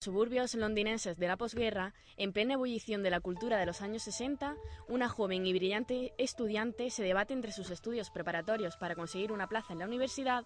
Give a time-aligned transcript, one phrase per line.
[0.00, 4.54] Suburbios londinenses de la posguerra, en plena ebullición de la cultura de los años 60,
[4.86, 9.72] una joven y brillante estudiante se debate entre sus estudios preparatorios para conseguir una plaza
[9.72, 10.44] en la universidad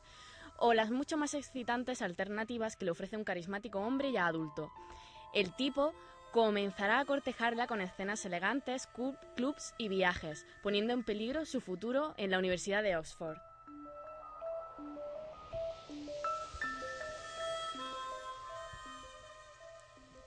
[0.56, 4.70] o las mucho más excitantes alternativas que le ofrece un carismático hombre ya adulto.
[5.34, 5.92] El tipo
[6.32, 8.88] comenzará a cortejarla con escenas elegantes,
[9.36, 13.36] clubs y viajes, poniendo en peligro su futuro en la Universidad de Oxford.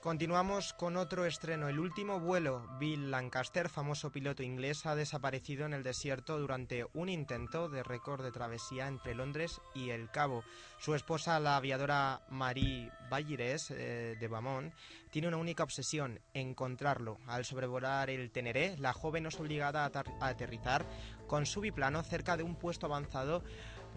[0.06, 1.68] Continuamos con otro estreno.
[1.68, 7.08] El último vuelo, Bill Lancaster, famoso piloto inglés, ha desaparecido en el desierto durante un
[7.08, 10.44] intento de récord de travesía entre Londres y El Cabo.
[10.78, 14.72] Su esposa, la aviadora Marie Ballires eh, de Bamont,
[15.10, 17.18] tiene una única obsesión, encontrarlo.
[17.26, 20.86] Al sobrevolar el Teneré, la joven es obligada a aterrizar
[21.26, 23.42] con su biplano cerca de un puesto avanzado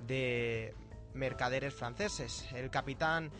[0.07, 0.73] de
[1.13, 2.47] mercaderes franceses.
[2.53, 3.31] El capitán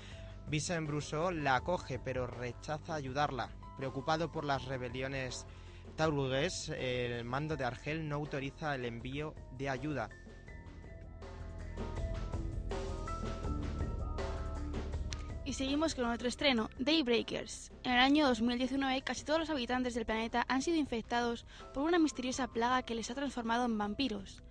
[0.49, 3.49] Vincent Brousseau la acoge, pero rechaza ayudarla.
[3.77, 5.45] Preocupado por las rebeliones
[5.95, 10.09] taurugues, el mando de Argel no autoriza el envío de ayuda.
[15.45, 17.71] Y seguimos con otro estreno, Daybreakers.
[17.83, 21.99] En el año 2019, casi todos los habitantes del planeta han sido infectados por una
[21.99, 24.43] misteriosa plaga que les ha transformado en vampiros.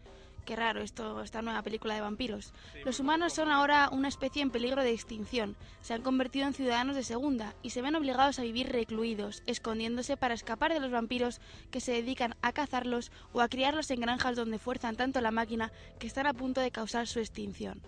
[0.44, 2.54] Qué raro esto, esta nueva película de vampiros.
[2.84, 5.56] Los humanos son ahora una especie en peligro de extinción.
[5.82, 10.16] Se han convertido en ciudadanos de segunda y se ven obligados a vivir recluidos, escondiéndose
[10.16, 14.36] para escapar de los vampiros que se dedican a cazarlos o a criarlos en granjas
[14.36, 17.82] donde fuerzan tanto la máquina que están a punto de causar su extinción.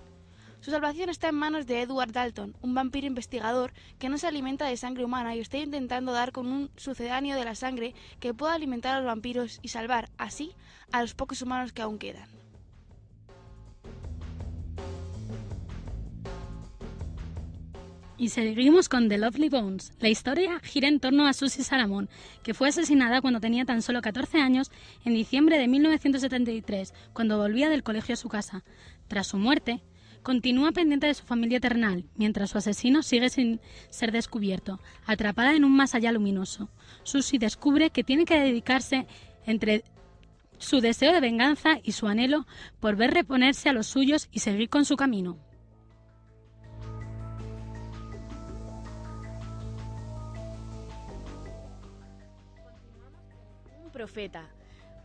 [0.61, 4.67] Su salvación está en manos de Edward Dalton, un vampiro investigador que no se alimenta
[4.67, 8.53] de sangre humana y está intentando dar con un sucedáneo de la sangre que pueda
[8.53, 10.55] alimentar a los vampiros y salvar, así,
[10.93, 12.40] a los pocos humanos que aún quedan.
[18.21, 19.95] Y seguimos con The Lovely Bones.
[19.99, 22.11] La historia gira en torno a Susie Salamon,
[22.43, 24.71] que fue asesinada cuando tenía tan solo 14 años
[25.07, 28.63] en diciembre de 1973, cuando volvía del colegio a su casa.
[29.09, 29.83] Tras su muerte,
[30.23, 35.65] continúa pendiente de su familia eternal, mientras su asesino sigue sin ser descubierto, atrapada en
[35.65, 36.69] un más allá luminoso.
[37.05, 39.07] Susie descubre que tiene que dedicarse
[39.47, 39.83] entre
[40.59, 42.47] su deseo de venganza y su anhelo
[42.81, 45.39] por ver reponerse a los suyos y seguir con su camino.
[54.01, 54.49] Profeta.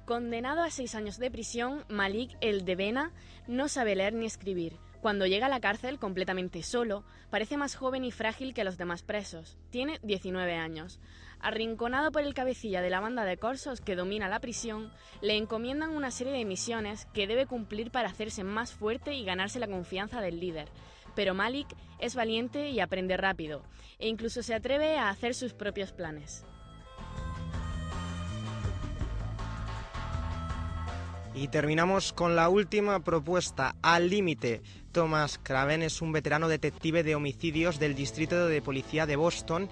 [0.06, 3.12] Condenado a seis años de prisión, Malik el de Bena
[3.46, 4.78] no sabe leer ni escribir.
[5.02, 9.04] Cuando llega a la cárcel completamente solo, parece más joven y frágil que los demás
[9.04, 9.58] presos.
[9.70, 11.02] Tiene 19 años.
[11.42, 15.90] Arrinconado por el cabecilla de la banda de corsos que domina la prisión, le encomiendan
[15.90, 20.22] una serie de misiones que debe cumplir para hacerse más fuerte y ganarse la confianza
[20.22, 20.70] del líder.
[21.16, 21.68] Pero Malik
[22.00, 23.62] es valiente y aprende rápido,
[24.00, 26.46] e incluso se atreve a hacer sus propios planes.
[31.38, 34.62] Y terminamos con la última propuesta, Al Límite.
[34.94, 39.68] Thomas Craven es un veterano detective de homicidios del Distrito de Policía de Boston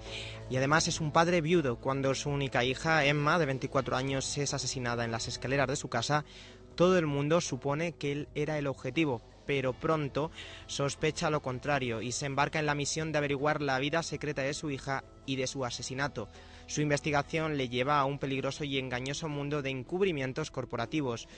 [0.50, 1.76] y además es un padre viudo.
[1.76, 5.88] Cuando su única hija, Emma, de 24 años, es asesinada en las escaleras de su
[5.88, 6.26] casa,
[6.74, 10.30] todo el mundo supone que él era el objetivo, pero pronto
[10.66, 14.52] sospecha lo contrario y se embarca en la misión de averiguar la vida secreta de
[14.52, 16.28] su hija y de su asesinato.
[16.66, 21.28] Su investigación le lleva a un peligroso y engañoso mundo de encubrimientos corporativos,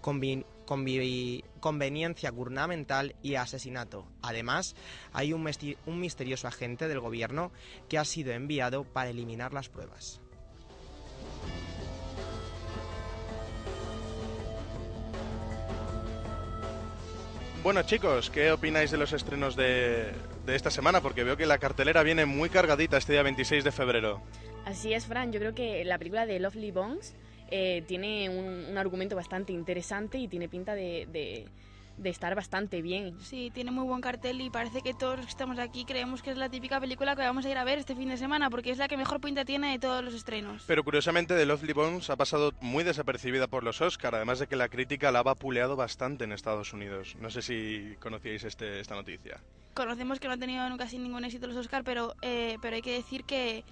[0.00, 4.06] conveniencia gubernamental y asesinato.
[4.22, 4.74] Además,
[5.12, 5.48] hay un,
[5.86, 7.52] misterioso agente del gobierno
[7.88, 10.20] que ha sido enviado para eliminar las pruebas.
[17.62, 20.12] Bueno chicos, ¿qué opináis de los estrenos de,
[20.46, 21.00] esta semana?
[21.00, 24.22] Porque veo que la cartelera viene muy cargadita este día 26 de febrero.
[24.68, 25.32] Así es, Fran.
[25.32, 27.14] Yo creo que la película de Lovely Bones
[27.50, 33.18] eh, tiene un, argumento bastante interesante y tiene pinta de, de, estar bastante bien.
[33.18, 36.32] Sí, tiene muy buen cartel y parece que todos los que estamos aquí creemos que
[36.32, 38.70] es la típica película que vamos a ir a ver este fin de semana porque
[38.70, 40.64] es la que mejor pinta tiene de todos los estrenos.
[40.66, 44.56] Pero curiosamente The Lovely Bones ha pasado muy desapercibida por los Oscar, además de que
[44.56, 47.16] la crítica la ha vapuleado bastante en Estados Unidos.
[47.22, 49.40] No sé si conocíais este, esta noticia.
[49.72, 52.82] conocemos que no ha tenido nunca sin ningún éxito los Oscar, pero, eh, pero hay
[52.82, 53.64] que decir que,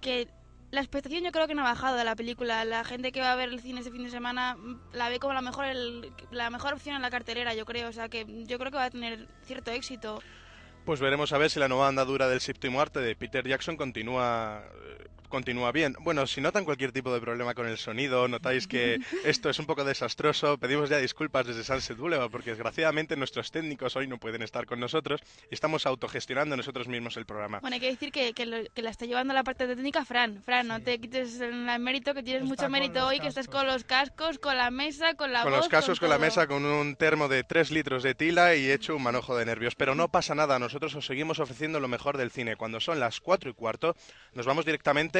[0.00, 0.28] que
[0.70, 2.64] la expectación yo creo que no ha bajado de la película.
[2.64, 5.18] La gente que va a ver el cine este fin de semana mm, la ve
[5.18, 7.88] como la mejor, el- la mejor opción en la cartelera, yo creo.
[7.88, 10.22] O sea que yo creo que va a tener cierto éxito.
[10.84, 14.62] Pues veremos a ver si la nueva andadura del séptimo arte de Peter Jackson continúa
[14.64, 15.94] eh, continúa bien.
[16.00, 19.66] Bueno, si notan cualquier tipo de problema con el sonido, notáis que esto es un
[19.66, 24.42] poco desastroso, pedimos ya disculpas desde Sunset Boulevard porque desgraciadamente nuestros técnicos hoy no pueden
[24.42, 25.20] estar con nosotros
[25.50, 27.60] y estamos autogestionando nosotros mismos el programa.
[27.60, 30.42] Bueno, hay que decir que, que, lo- que la está llevando la parte técnica Fran.
[30.44, 33.28] Fran, no te quites el mérito, que tienes Está mucho con mérito los hoy, que
[33.28, 33.60] estás cascos.
[33.60, 36.24] con los cascos, con la mesa, con la con voz, los cascos, con la todo.
[36.26, 39.74] mesa, con un termo de 3 litros de tila y hecho un manojo de nervios.
[39.74, 42.56] Pero no pasa nada, nosotros os seguimos ofreciendo lo mejor del cine.
[42.56, 43.96] Cuando son las 4 y cuarto,
[44.34, 45.17] nos vamos directamente...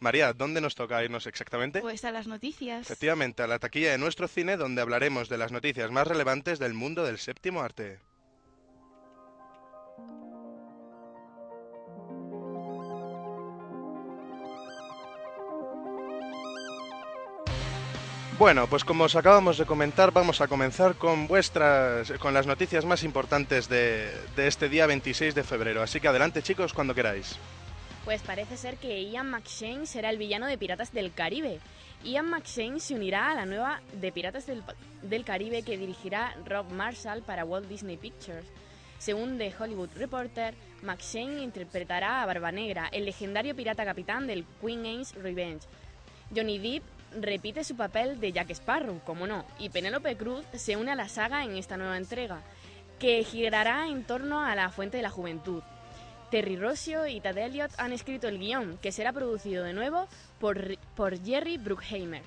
[0.00, 1.80] María, ¿dónde nos toca irnos exactamente?
[1.80, 2.82] Pues a las noticias.
[2.82, 6.74] Efectivamente, a la taquilla de nuestro cine donde hablaremos de las noticias más relevantes del
[6.74, 8.00] mundo del séptimo arte.
[18.38, 22.84] Bueno, pues como os acabamos de comentar, vamos a comenzar con vuestras, con las noticias
[22.84, 25.80] más importantes de, de este día 26 de febrero.
[25.80, 27.38] Así que adelante, chicos, cuando queráis.
[28.04, 31.60] Pues parece ser que Ian McShane será el villano de Piratas del Caribe.
[32.02, 37.22] Ian McShane se unirá a la nueva de Piratas del, Caribe que dirigirá Rob Marshall
[37.22, 38.44] para Walt Disney Pictures.
[38.98, 44.80] Según The Hollywood Reporter, McShane interpretará a Barba Negra, el legendario pirata capitán del Queen
[44.80, 45.66] Anne's Revenge.
[46.34, 46.84] Johnny Depp
[47.20, 51.08] repite su papel de Jack Sparrow, como no, y Penélope Cruz se une a la
[51.08, 52.40] saga en esta nueva entrega,
[52.98, 55.62] que girará en torno a la Fuente de la Juventud.
[56.32, 60.08] Terry Rossio y Tad Elliott han escrito el guion, que será producido de nuevo
[60.40, 62.22] por, por Jerry Bruckheimer.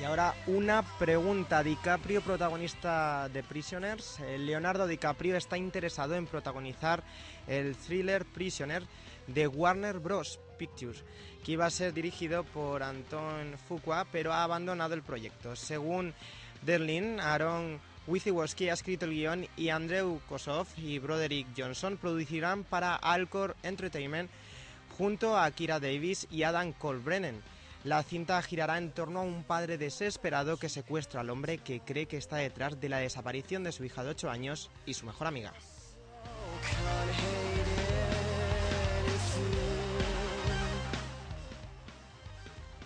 [0.00, 1.64] Y ahora una pregunta.
[1.64, 4.20] DiCaprio, protagonista de Prisoners.
[4.20, 7.02] Eh, Leonardo DiCaprio está interesado en protagonizar
[7.48, 8.84] el thriller Prisoner
[9.26, 10.38] de Warner Bros.
[10.56, 11.04] Pictures,
[11.44, 15.56] que iba a ser dirigido por Anton Fuqua, pero ha abandonado el proyecto.
[15.56, 16.14] Según
[16.62, 22.96] Derlin, Aaron Wisiewski ha escrito el guion y Andrew Kosov y Broderick Johnson producirán para
[22.96, 24.30] Alcor Entertainment
[24.96, 27.42] junto a Kira Davis y Adam Colbrennan.
[27.84, 32.06] La cinta girará en torno a un padre desesperado que secuestra al hombre que cree
[32.06, 35.26] que está detrás de la desaparición de su hija de 8 años y su mejor
[35.26, 35.52] amiga.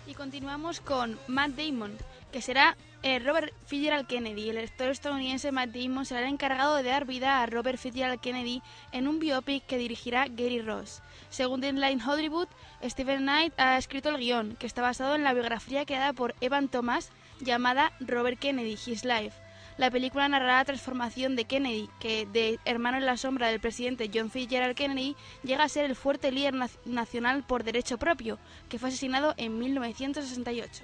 [0.05, 1.97] Y continuamos con Matt Damon,
[2.31, 4.49] que será eh, Robert Fitzgerald Kennedy.
[4.49, 8.61] El actor estadounidense Matt Damon será el encargado de dar vida a Robert Fitzgerald Kennedy
[8.91, 11.01] en un biopic que dirigirá Gary Ross.
[11.29, 12.47] Según Deadline Hollywood,
[12.83, 16.69] Stephen Knight ha escrito el guion, que está basado en la biografía creada por Evan
[16.69, 19.37] Thomas llamada Robert Kennedy, His Life.
[19.77, 24.09] La película narrará la transformación de Kennedy, que de hermano en la sombra del presidente
[24.13, 28.37] John Fitzgerald Kennedy llega a ser el fuerte líder nac- nacional por derecho propio,
[28.69, 30.83] que fue asesinado en 1968.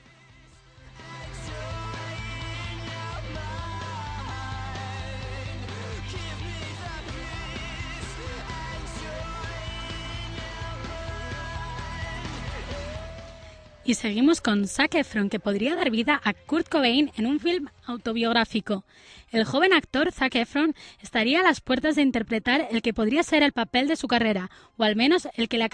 [13.89, 17.69] Y seguimos con Zac Efron, que podría dar vida a Kurt Cobain en un film
[17.87, 18.85] autobiográfico.
[19.31, 23.41] El joven actor Zac Efron estaría a las puertas de interpretar el que podría ser
[23.41, 25.67] el papel de su carrera, o al menos el que le,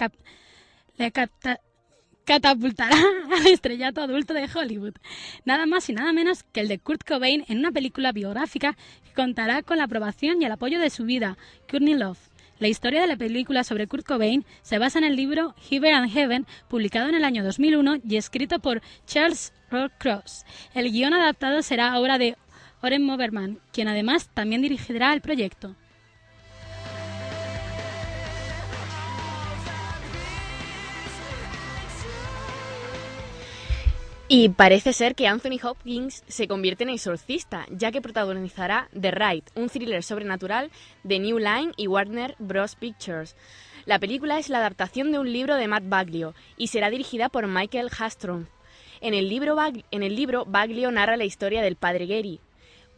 [0.96, 1.12] le
[2.24, 2.96] catapultará
[3.36, 4.94] al estrellato adulto de Hollywood.
[5.44, 9.12] Nada más y nada menos que el de Kurt Cobain en una película biográfica que
[9.12, 11.36] contará con la aprobación y el apoyo de su vida,
[11.68, 12.30] Courtney Love.
[12.58, 16.10] La historia de la película sobre Kurt Cobain se basa en el libro Heaven and
[16.10, 20.46] Heaven, publicado en el año 2001 y escrito por Charles Roll Cross.
[20.72, 22.36] El guion adaptado será obra de
[22.80, 25.76] Oren Moberman, quien además también dirigirá el proyecto.
[34.28, 39.44] Y parece ser que Anthony Hopkins se convierte en exorcista, ya que protagonizará The Ride,
[39.54, 40.72] un thriller sobrenatural
[41.04, 42.74] de New Line y Warner Bros.
[42.74, 43.36] Pictures.
[43.84, 47.46] La película es la adaptación de un libro de Matt Baglio y será dirigida por
[47.46, 48.46] Michael Hastrom.
[49.00, 49.56] En el libro,
[49.92, 52.40] en el libro Baglio narra la historia del padre Gary,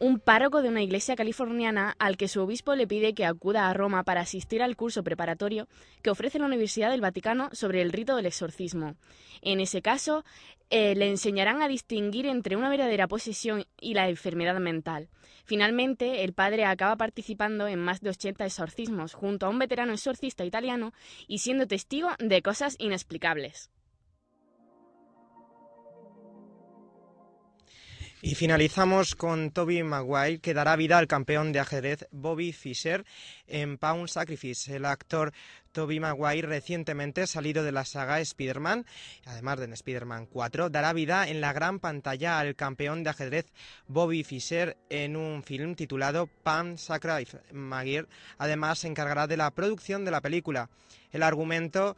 [0.01, 3.75] un párroco de una iglesia californiana al que su obispo le pide que acuda a
[3.75, 5.69] Roma para asistir al curso preparatorio
[6.03, 8.97] que ofrece la Universidad del Vaticano sobre el rito del exorcismo.
[9.43, 10.25] En ese caso,
[10.71, 15.09] eh, le enseñarán a distinguir entre una verdadera posesión y la enfermedad mental.
[15.45, 20.45] Finalmente, el padre acaba participando en más de 80 exorcismos junto a un veterano exorcista
[20.45, 20.93] italiano
[21.27, 23.71] y siendo testigo de cosas inexplicables.
[28.21, 33.05] Y finalizamos con Toby Maguire, que dará vida al campeón de ajedrez Bobby Fischer
[33.47, 34.75] en Pound Sacrifice.
[34.75, 35.33] El actor
[35.71, 38.87] Toby Maguire, recientemente salido de la saga Spider-Man,
[39.25, 43.47] además de Spider-Man 4, dará vida en la gran pantalla al campeón de ajedrez
[43.87, 47.39] Bobby Fischer en un film titulado Pound Sacrifice.
[47.53, 50.71] Maguire además se encargará de la producción de la película.
[51.13, 51.97] El argumento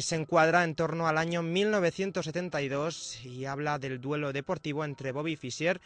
[0.00, 5.80] se encuadra en torno al año 1972 y habla del duelo deportivo entre Bobby Fischer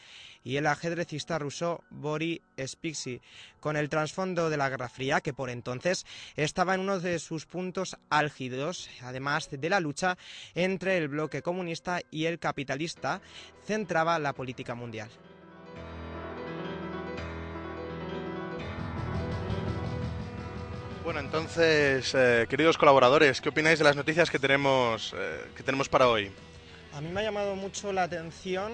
[0.45, 3.21] y el ajedrecista ruso Boris Spixi,
[3.61, 7.47] con el trasfondo de la Guerra Fría, que por entonces estaba en uno de sus
[7.47, 10.17] puntos álgidos, además de la lucha
[10.55, 13.21] entre el bloque comunista y el capitalista,
[13.67, 15.11] centraba la política mundial.
[21.09, 25.89] Bueno, entonces, eh, queridos colaboradores, ¿qué opináis de las noticias que tenemos, eh, que tenemos
[25.89, 26.31] para hoy?
[26.93, 28.73] A mí me ha llamado mucho la atención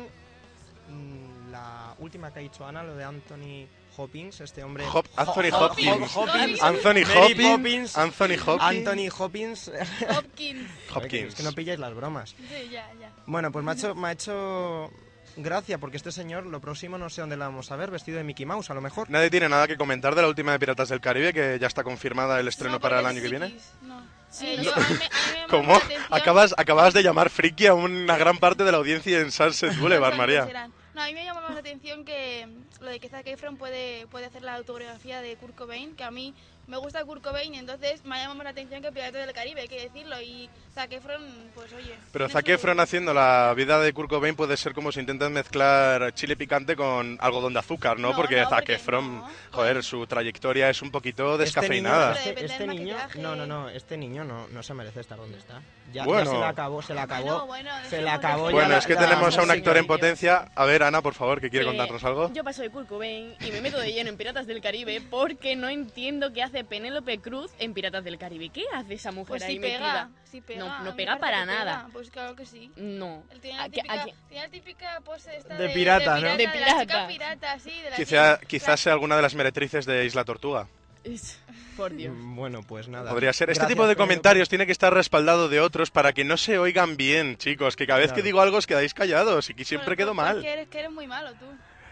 [0.90, 4.84] mm, la última que ha dicho Ana, lo de Anthony Hopkins, este hombre.
[4.84, 6.16] Hop- Anthony Hop- Hopkins.
[6.16, 6.60] Hop- Hopkins.
[6.60, 7.96] Anthony Hopkins.
[7.96, 8.62] Anthony Hopkins.
[8.64, 9.70] Anthony Hopkins.
[10.16, 10.68] Hopkins.
[10.92, 11.28] Hopkins.
[11.28, 12.30] Es que no pilláis las bromas.
[12.30, 13.12] Sí, ya, ya.
[13.26, 14.90] Bueno, pues me ha hecho, me ha hecho
[15.36, 18.24] gracia porque este señor, lo próximo no sé dónde lo vamos a ver, vestido de
[18.24, 19.10] Mickey Mouse a lo mejor.
[19.10, 21.82] Nadie tiene nada que comentar de la última de Piratas del Caribe, que ya está
[21.84, 23.56] confirmada el estreno No, para el año que viene.
[23.82, 24.02] No.
[24.30, 24.62] Sí, Eh, no.
[24.64, 25.72] yo- a mí me- a mí me llama ¿Cómo?
[26.10, 29.76] la Acabas, acabas de llamar friki a una gran parte de la audiencia en Sunset
[29.78, 30.46] Boulevard, María.
[30.94, 32.46] No, a mí me llama más la atención que
[32.80, 36.10] lo de que Zac Efron puede, puede hacer la autobiografía de Kurt Cobain, que a
[36.12, 36.34] mí
[36.66, 39.62] me gusta Kurt Cobain y entonces me llama más la atención que Piratas del Caribe,
[39.62, 40.20] hay que decirlo.
[40.20, 41.22] Y Zac Efron,
[41.54, 41.94] pues oye.
[42.12, 46.12] Pero Zac Efron haciendo la vida de Kurt Cobain puede ser como si intentan mezclar
[46.14, 48.10] chile picante con algodón de azúcar, ¿no?
[48.10, 49.28] No, porque no, Zac porque Efron, no.
[49.52, 52.08] joder, su trayectoria es un poquito Este descafeinada.
[52.10, 55.00] niño, este, Depende este del niño- no, no, no, este niño no, no se merece
[55.00, 55.60] estar donde está.
[55.92, 56.30] Ya, ya Bueno.
[56.32, 57.24] se le acabó, se le acabó.
[57.24, 59.86] Bueno, bueno, se acabó ya Bueno, la- es que la tenemos a un actor en
[59.86, 60.50] potencia.
[60.54, 62.32] A ver, Ana, por favor, que quiere que contarnos algo.
[62.32, 65.56] Yo paso de Kurt Cobain y me meto de lleno en Piratas del Caribe porque
[65.56, 68.50] no entiendo qué hace Penélope Cruz en Piratas del Caribe.
[68.50, 70.10] ¿Qué hace esa mujer Pues ahí sí pega, metida?
[70.30, 70.60] sí pega.
[70.60, 71.78] No- no pega para nada.
[71.78, 71.88] pega.
[71.92, 72.70] Pues claro que sí.
[72.76, 73.24] No.
[73.32, 76.20] Él tiene la ¿A qué- a típica, tiene la típica pose esta De de, pirata,
[76.20, 76.28] ¿no?
[76.28, 76.80] de, De la pirata.
[76.82, 80.24] chica pirata, sí, de la Quizá, chica- quizás sea alguna de las meretrices de Isla
[80.24, 80.68] Tortuga.
[81.02, 81.40] Es-
[81.76, 82.14] Por Dios.
[82.16, 83.10] Mm, Bueno, pues nada.
[83.10, 83.50] Podría ser.
[83.50, 86.56] Este Gracias tipo de comentarios tiene que estar respaldado de otros para que no se
[86.58, 87.74] oigan bien, chicos.
[87.76, 90.26] Que cada vez que digo algo os quedáis callados y que siempre Bueno, quedo pues
[90.34, 90.40] mal.
[90.42, 91.46] Que eres, que eres muy malo tú.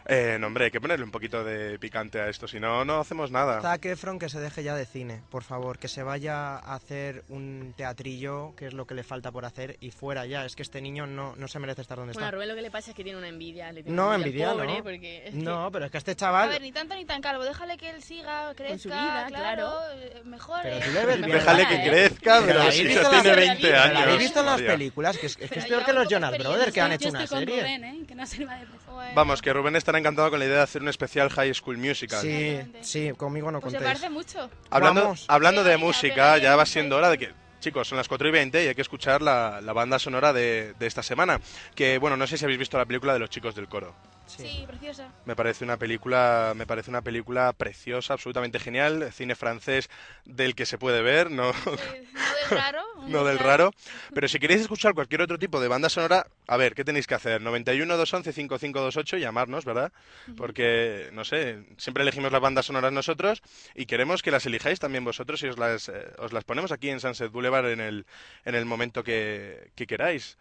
[0.07, 3.01] Eh, no, hombre, hay que ponerle un poquito de picante a esto, si no, no
[3.01, 3.61] hacemos nada.
[3.61, 7.25] Zac Efron que se deje ya de cine, por favor, que se vaya a hacer
[7.29, 10.45] un teatrillo, que es lo que le falta por hacer, y fuera ya.
[10.45, 12.37] Es que este niño no, no se merece estar donde Bueno, a está.
[12.37, 13.71] Rubén lo que le pasa es que tiene una envidia.
[13.73, 14.83] Le tiene No, una envidia, pobre, no.
[14.83, 16.49] porque es No, pero es que este A chaval...
[16.49, 17.45] ver, ni tanto ni tan calvo.
[17.45, 19.73] Déjale que él siga, crezca, su vida, claro, claro.
[19.95, 20.63] eh, mejore.
[20.65, 21.31] Pero tú le ves bien.
[21.33, 21.89] Déjale que ¿eh?
[21.91, 24.03] crezca, Pero pero si no tiene pero 20 ¿Pero años.
[24.03, 25.19] ¿Habéis visto en las películas?
[25.19, 26.37] Que es, es que es peor que los Jonas.
[26.39, 27.61] Brothers, que han hecho una serie.
[27.77, 28.05] ¿eh?
[28.07, 28.15] Que.
[28.15, 31.77] Bueno, Vamos, que Rubén estará encantado con la idea de hacer un especial High School
[31.77, 32.21] Musical.
[32.23, 33.99] Sí, sí, conmigo no Pues se contéis.
[34.01, 34.51] parece mucho.
[34.71, 35.25] Hablando, Vamos.
[35.29, 38.65] hablando de música, ya va siendo hora de que, chicos, son las 4 y 20
[38.65, 41.41] y hay que escuchar la, la banda sonora de, de esta semana.
[41.75, 43.95] Que, bueno, no sé si habéis visto la película de los chicos del coro.
[44.25, 45.09] Sí, preciosa.
[45.27, 49.91] Me parece una película, me parece una película preciosa, absolutamente genial, cine francés
[50.25, 51.61] del que se puede ver, no, Sí,
[52.57, 52.83] raro.
[53.09, 53.73] no del raro.
[54.15, 57.15] Pero si queréis escuchar cualquier otro tipo de banda sonora, a ver, ¿qué tenéis que
[57.15, 57.41] hacer?
[57.41, 59.93] 91 211 5528 y llamarnos, ¿verdad?
[60.37, 63.43] Porque, no sé, siempre elegimos las bandas sonoras nosotros
[63.75, 66.91] y queremos que las elijáis también vosotros y os las, eh, os las ponemos aquí
[66.91, 68.07] en Sunset Boulevard en el,
[68.45, 70.37] en el momento que, que queráis.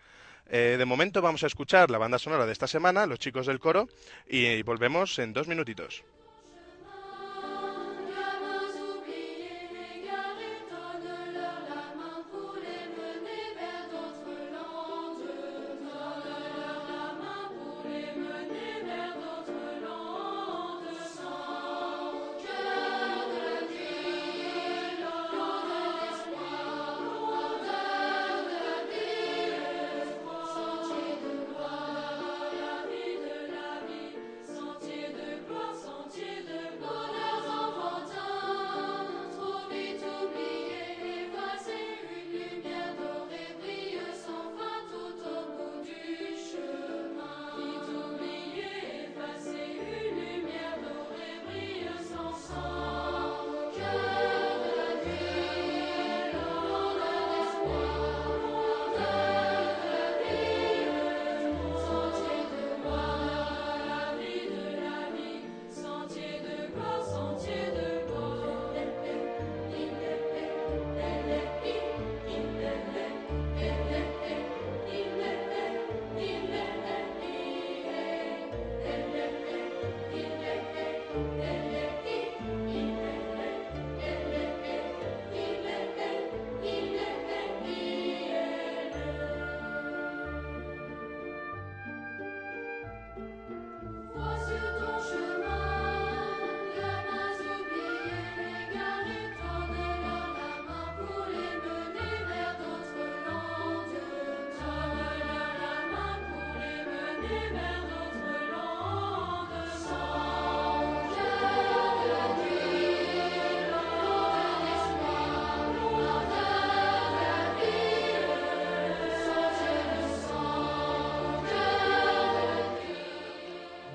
[0.54, 3.60] Eh, de momento vamos a escuchar la banda sonora de esta semana, Los chicos del
[3.60, 3.88] coro,
[4.28, 6.04] y volvemos en dos minutitos.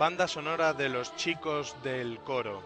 [0.07, 2.63] Banda sonora de los chicos del coro.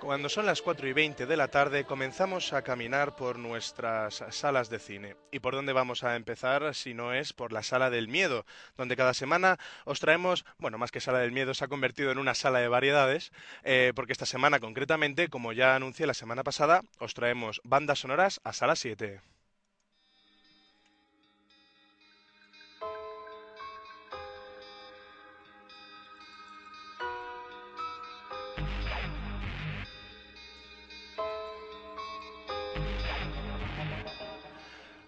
[0.00, 4.70] Cuando son las 4 y 20 de la tarde comenzamos a caminar por nuestras salas
[4.70, 5.16] de cine.
[5.30, 8.46] ¿Y por dónde vamos a empezar si no es por la sala del miedo?
[8.78, 12.16] Donde cada semana os traemos, bueno, más que sala del miedo se ha convertido en
[12.16, 13.30] una sala de variedades,
[13.62, 18.40] eh, porque esta semana concretamente, como ya anuncié la semana pasada, os traemos bandas sonoras
[18.42, 19.20] a sala 7.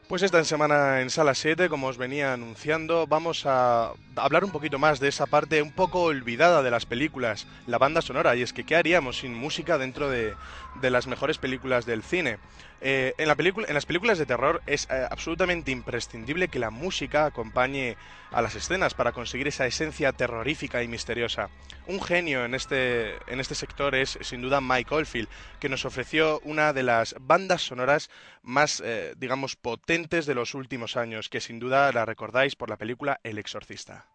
[0.08, 4.78] Pues esta semana en Sala 7, como os venía anunciando, vamos a hablar un poquito
[4.78, 8.34] más de esa parte un poco olvidada de las películas, la banda sonora.
[8.34, 10.34] Y es que, ¿qué haríamos sin música dentro de,
[10.80, 12.38] de las mejores películas del cine?
[12.80, 17.96] Eh, en, las películas de terror es eh, absolutamente imprescindible que la música acompañe
[18.30, 21.50] a las escenas para conseguir esa esencia terrorífica y misteriosa.
[21.86, 26.72] Un genio en este, este sector es sin duda Mike Oldfield, que nos ofreció una
[26.72, 28.10] de las bandas sonoras
[28.42, 32.76] más, eh, digamos, potentes de los últimos años, que sin duda la recordáis por la
[32.76, 34.06] película El Exorcista.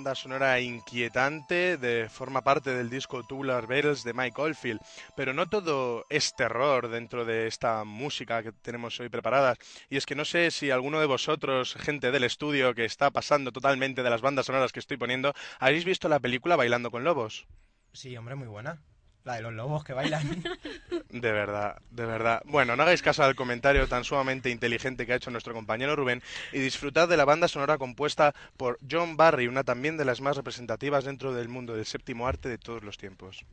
[0.00, 4.80] Banda sonora inquietante, de forma parte del disco Tubular Bells de Mike Oldfield.
[5.14, 9.58] Pero no todo es terror dentro de esta música que tenemos hoy preparadas.
[9.90, 13.52] Y es que no sé si alguno de vosotros, gente del estudio que está pasando
[13.52, 17.46] totalmente de las bandas sonoras que estoy poniendo, habéis visto la película Bailando con Lobos.
[17.92, 18.80] Sí, hombre, muy buena.
[19.34, 20.42] De los lobos que bailan.
[21.10, 22.42] De verdad, de verdad.
[22.44, 26.22] Bueno, no hagáis caso al comentario tan sumamente inteligente que ha hecho nuestro compañero Rubén
[26.52, 30.36] y disfrutad de la banda sonora compuesta por John Barry, una también de las más
[30.36, 33.44] representativas dentro del mundo del séptimo arte de todos los tiempos.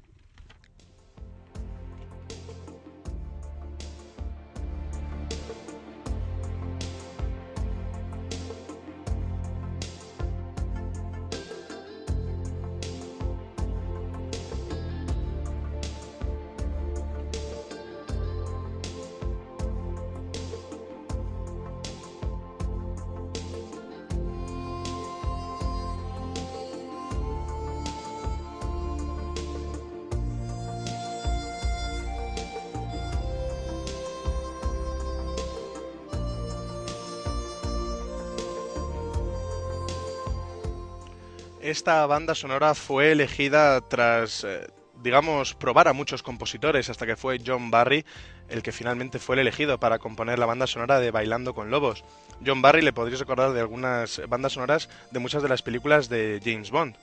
[41.68, 44.68] Esta banda sonora fue elegida tras, eh,
[45.04, 48.06] digamos, probar a muchos compositores hasta que fue John Barry
[48.48, 52.06] el que finalmente fue el elegido para componer la banda sonora de Bailando con Lobos.
[52.46, 56.40] John Barry le podréis recordar de algunas bandas sonoras de muchas de las películas de
[56.42, 56.96] James Bond.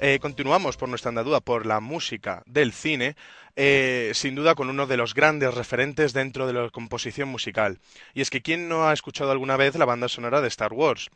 [0.00, 3.16] Eh, continuamos por nuestra andadura por la música del cine,
[3.56, 7.78] eh, sin duda con uno de los grandes referentes dentro de la composición musical.
[8.12, 11.10] Y es que ¿quién no ha escuchado alguna vez la banda sonora de Star Wars?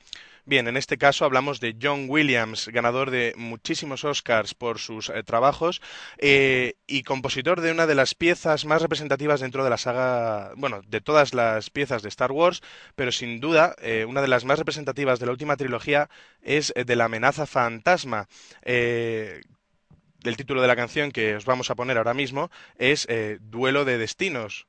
[0.49, 5.23] Bien, en este caso hablamos de John Williams, ganador de muchísimos Oscars por sus eh,
[5.23, 5.83] trabajos
[6.17, 10.81] eh, y compositor de una de las piezas más representativas dentro de la saga, bueno,
[10.89, 12.63] de todas las piezas de Star Wars,
[12.97, 16.09] pero sin duda eh, una de las más representativas de la última trilogía
[16.41, 18.27] es de la amenaza fantasma.
[18.63, 19.43] el
[20.39, 23.07] título de la canción que os vamos a poner ahora mismo es
[23.43, 24.67] Duelo de Destinos.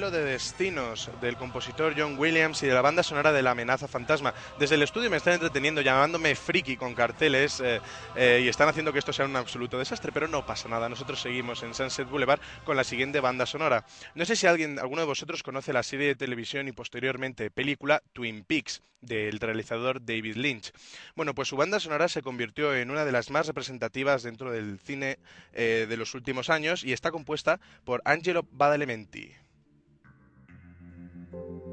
[0.00, 3.86] Duelo de Destinos del compositor John Williams y de la banda sonora de La amenaza
[3.86, 4.32] fantasma.
[4.58, 7.82] Desde el estudio me están entreteniendo llamándome friki con carteles eh,
[8.16, 10.88] eh, y están haciendo que esto sea un absoluto desastre, pero no pasa nada.
[10.88, 13.84] Nosotros seguimos en Sunset Boulevard con la siguiente banda sonora.
[14.14, 18.02] No sé si alguien, alguno de vosotros conoce la serie de televisión y posteriormente película
[18.14, 20.72] Twin Peaks del realizador David Lynch.
[21.14, 24.78] Bueno, pues su banda sonora se convirtió en una de las más representativas dentro del
[24.78, 25.18] cine
[25.52, 29.34] eh, de los últimos años y está compuesta por Angelo Badalamenti.
[31.32, 31.69] thank you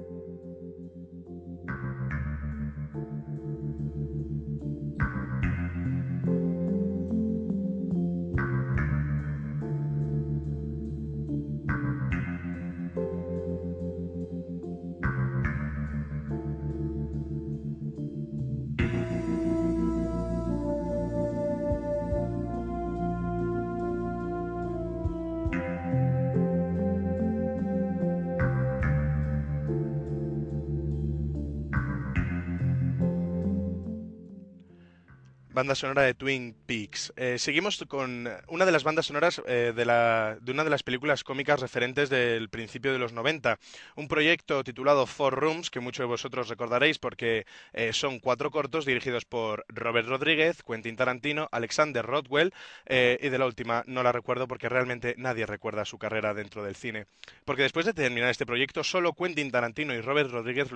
[35.57, 37.11] banda sonora de Twin Peaks.
[37.15, 40.83] Eh, seguimos con una de las bandas sonoras eh, de, la, de, una de las
[40.83, 43.57] películas cómicas referentes del principio de los 90.
[43.95, 48.85] Un proyecto titulado Four Rooms, que muchos de vosotros recordaréis porque eh, son cuatro cortos
[48.85, 52.53] dirigidos por Robert Rodríguez, Quentin Tarantino, Alexander Rodwell
[52.87, 56.75] y de la última no la recuerdo porque realmente nadie recuerda su carrera dentro del
[56.75, 57.07] cine.
[57.45, 60.69] Porque después de terminar este proyecto, solo Quentin Tarantino y Robert Rodríguez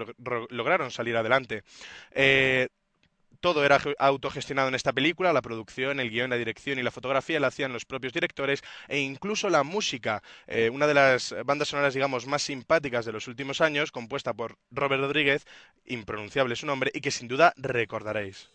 [0.50, 1.64] lograron salir adelante
[3.42, 7.40] todo era autogestionado en esta película, la producción, el guion, la dirección y la fotografía
[7.40, 11.94] la hacían los propios directores e incluso la música, eh, una de las bandas sonoras,
[11.94, 15.46] digamos, más simpáticas de los últimos años, compuesta por Robert Rodríguez,
[15.86, 18.50] impronunciable su nombre, y que sin duda recordaréis.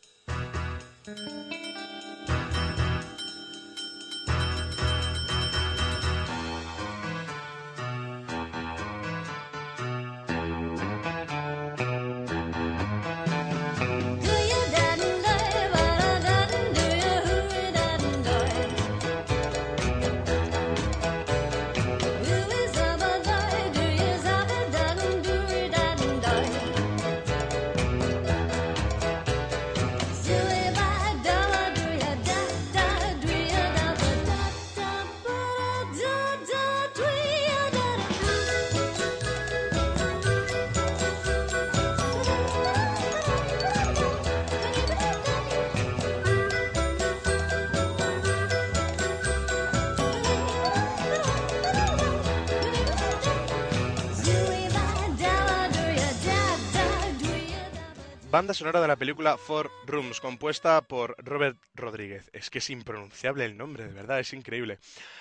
[58.36, 62.28] Banda sonora de la película Four Rooms, compuesta por Robert Rodríguez.
[62.34, 64.78] Es que es impronunciable el nombre, de verdad, es increíble.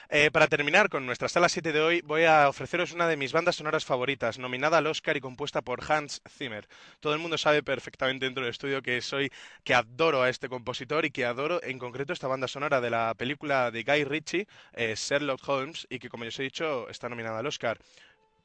[0.10, 3.32] Eh, para terminar con nuestra sala 7 de hoy, voy a ofreceros una de mis
[3.32, 6.68] bandas sonoras favoritas, nominada al Oscar y compuesta por Hans Zimmer.
[7.00, 9.32] Todo el mundo sabe perfectamente dentro del estudio que soy,
[9.64, 13.14] que adoro a este compositor y que adoro en concreto esta banda sonora de la
[13.14, 17.08] película de Guy Ritchie, eh, Sherlock Holmes, y que como ya os he dicho, está
[17.08, 17.80] nominada al Oscar.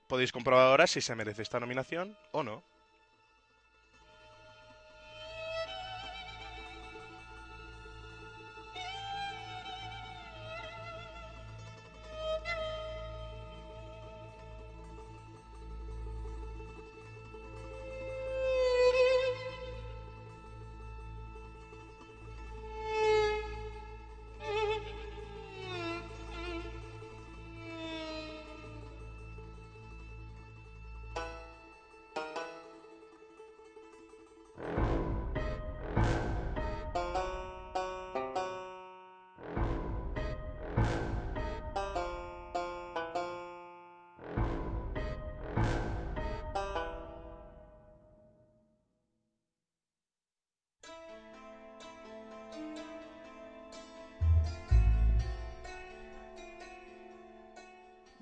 [0.06, 2.69] Podéis comprobar ahora si se merece esta nominación o no.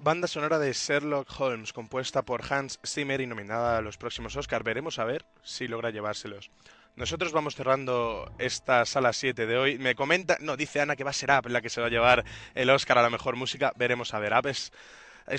[0.08, 4.64] Banda sonora de Sherlock Holmes, compuesta por Hans Zimmer y nominada a los próximos Oscar.
[4.64, 6.50] Veremos a ver si logra llevárselos.
[6.96, 9.76] Nosotros vamos cerrando esta sala 7 de hoy.
[9.76, 11.90] Me comenta, no, dice Ana que va a ser App la que se va a
[11.90, 13.74] llevar el Oscar a la mejor música.
[13.76, 14.32] Veremos a ver.
[14.32, 14.72] App es,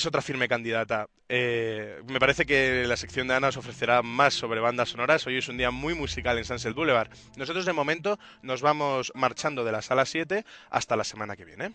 [0.05, 1.07] otra firme candidata.
[1.27, 5.25] Eh, me parece que la sección de Ana os ofrecerá más sobre bandas sonoras.
[5.25, 7.09] Hoy es un día muy musical en Sunset Boulevard.
[7.37, 11.73] Nosotros de momento nos vamos marchando de la sala 7 hasta la semana que viene.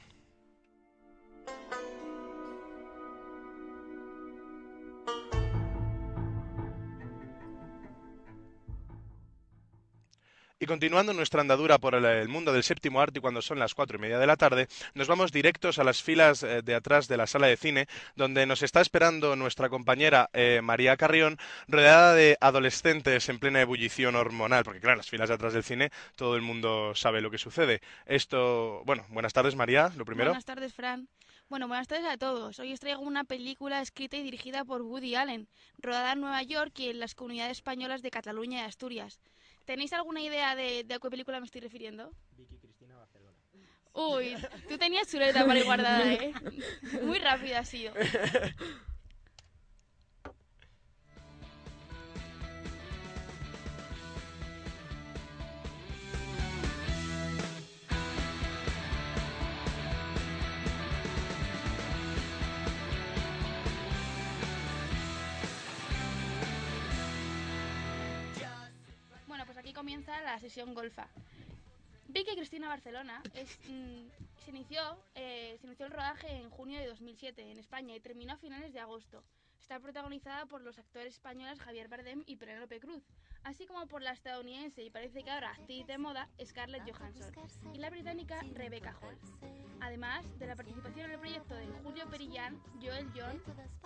[10.60, 14.00] Y continuando nuestra andadura por el, mundo del séptimo arte cuando son las cuatro y
[14.00, 17.26] media de la tarde, nos vamos directos a las filas eh, de atrás de la
[17.26, 23.28] sala de cine, donde nos está esperando nuestra compañera eh, María Carrión, rodeada de adolescentes
[23.28, 26.94] en plena ebullición hormonal, porque claro, las filas de atrás del cine todo el mundo
[26.94, 27.80] sabe lo que sucede.
[28.06, 30.30] Esto, bueno, buenas tardes María, lo primero.
[30.30, 31.08] Buenas tardes, Fran.
[31.48, 32.58] Bueno, buenas tardes a todos.
[32.58, 36.72] Hoy os traigo una película escrita y dirigida por Woody Allen, rodada en Nueva York
[36.78, 39.20] y en las comunidades españolas de Cataluña y Asturias.
[39.64, 42.12] ¿Tenéis alguna idea de, de a qué película me estoy refiriendo?
[42.36, 43.38] Vicky Cristina Barcelona.
[43.94, 44.36] Uy,
[44.68, 46.32] tú tenías chuleta para ir guardada, ¿eh?
[47.02, 47.94] Muy rápida ha sido.
[69.94, 71.06] comienza la sesión golfa.
[72.08, 73.22] Vicky Cristina Barcelona
[73.68, 74.06] mm,
[74.44, 74.80] se, inició,
[75.14, 78.72] eh, se inició el rodaje en junio de 2007 en España y terminó a finales
[78.72, 79.22] de agosto.
[79.60, 83.04] Está protagonizada por los actores españoles Javier Bardem y Penélope Cruz,
[83.44, 87.32] así como por la estadounidense y parece que ahora actriz de moda Scarlett Johansson
[87.72, 89.63] y la británica Rebecca Hall.
[89.80, 93.42] Además de la participación en el proyecto de Julio Perillán, Joel John,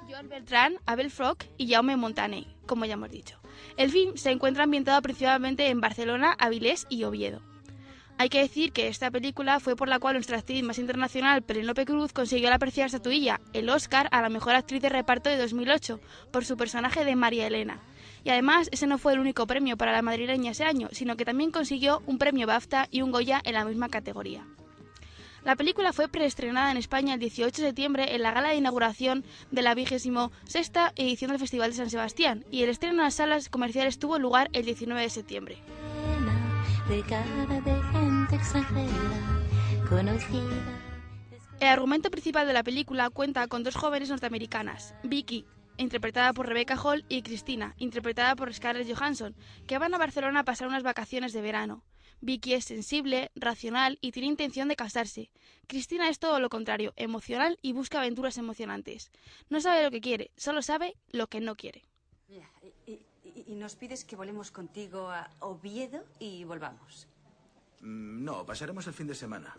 [0.06, 3.38] George Beltrán, Abel Frog y Jaume Montané, como ya hemos dicho.
[3.76, 7.42] El film se encuentra ambientado principalmente en Barcelona, Avilés y Oviedo.
[8.20, 11.84] Hay que decir que esta película fue por la cual nuestra actriz más internacional, Penélope
[11.84, 16.00] Cruz, consiguió la preciada estatuilla, el Oscar a la mejor actriz de reparto de 2008,
[16.32, 17.80] por su personaje de María Elena.
[18.24, 21.24] Y además, ese no fue el único premio para la madrileña ese año, sino que
[21.24, 24.44] también consiguió un premio BAFTA y un Goya en la misma categoría.
[25.44, 29.24] La película fue preestrenada en España el 18 de septiembre en la gala de inauguración
[29.50, 30.12] de la 26
[30.96, 34.50] edición del Festival de San Sebastián y el estreno en las salas comerciales tuvo lugar
[34.52, 35.58] el 19 de septiembre.
[41.60, 45.44] El argumento principal de la película cuenta con dos jóvenes norteamericanas, Vicky,
[45.76, 49.34] interpretada por Rebecca Hall, y Cristina, interpretada por Scarlett Johansson,
[49.66, 51.82] que van a Barcelona a pasar unas vacaciones de verano.
[52.20, 55.30] Vicky es sensible, racional y tiene intención de casarse.
[55.66, 59.10] Cristina es todo lo contrario, emocional y busca aventuras emocionantes.
[59.50, 61.84] No sabe lo que quiere, solo sabe lo que no quiere.
[62.28, 63.04] Y, y-
[63.46, 67.06] y nos pides que volemos contigo a Oviedo y volvamos.
[67.80, 69.54] Mm, No, pasaremos el fin de semana.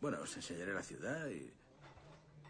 [0.00, 1.50] Bueno, os enseñaré la ciudad y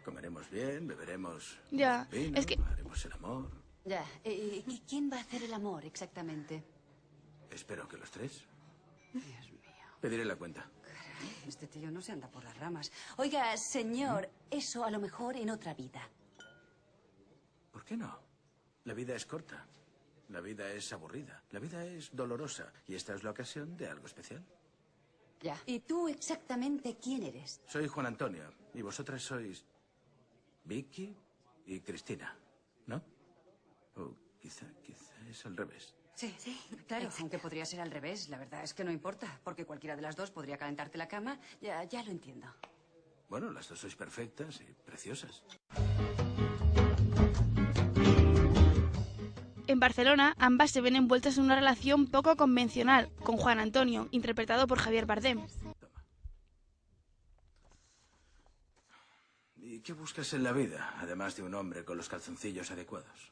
[0.03, 3.49] comeremos bien, beberemos Ya, vino, es que haremos el amor.
[3.85, 6.63] Ya, eh, ¿y ¿quién va a hacer el amor exactamente?
[7.49, 8.43] Espero que los tres.
[9.13, 9.61] Dios mío,
[9.99, 10.69] Pediré la cuenta.
[11.47, 12.91] este tío no se anda por las ramas.
[13.17, 16.01] Oiga, señor, eso a lo mejor en otra vida.
[17.71, 18.19] ¿Por qué no?
[18.85, 19.65] La vida es corta.
[20.29, 21.43] La vida es aburrida.
[21.51, 22.71] La vida es dolorosa.
[22.87, 24.43] Y esta es la ocasión de algo especial.
[25.41, 25.59] Ya.
[25.65, 27.61] ¿Y tú exactamente quién eres?
[27.67, 28.53] Soy Juan Antonio.
[28.73, 29.65] Y vosotras sois.
[30.63, 31.15] Vicky
[31.65, 32.37] y Cristina.
[32.87, 33.01] ¿No?
[33.95, 35.93] O quizá, quizá es al revés.
[36.21, 36.55] Sí, sí,
[36.87, 37.09] claro.
[37.19, 40.15] Aunque podría ser al revés, la verdad es que no importa, porque cualquiera de las
[40.15, 41.39] dos podría calentarte la cama.
[41.61, 42.45] Ya, ya lo entiendo.
[43.27, 45.41] Bueno, las dos sois perfectas y preciosas.
[49.65, 54.67] En Barcelona, ambas se ven envueltas en una relación poco convencional con Juan Antonio, interpretado
[54.67, 55.47] por Javier Bardem.
[59.55, 63.31] ¿Y qué buscas en la vida, además de un hombre con los calzoncillos adecuados?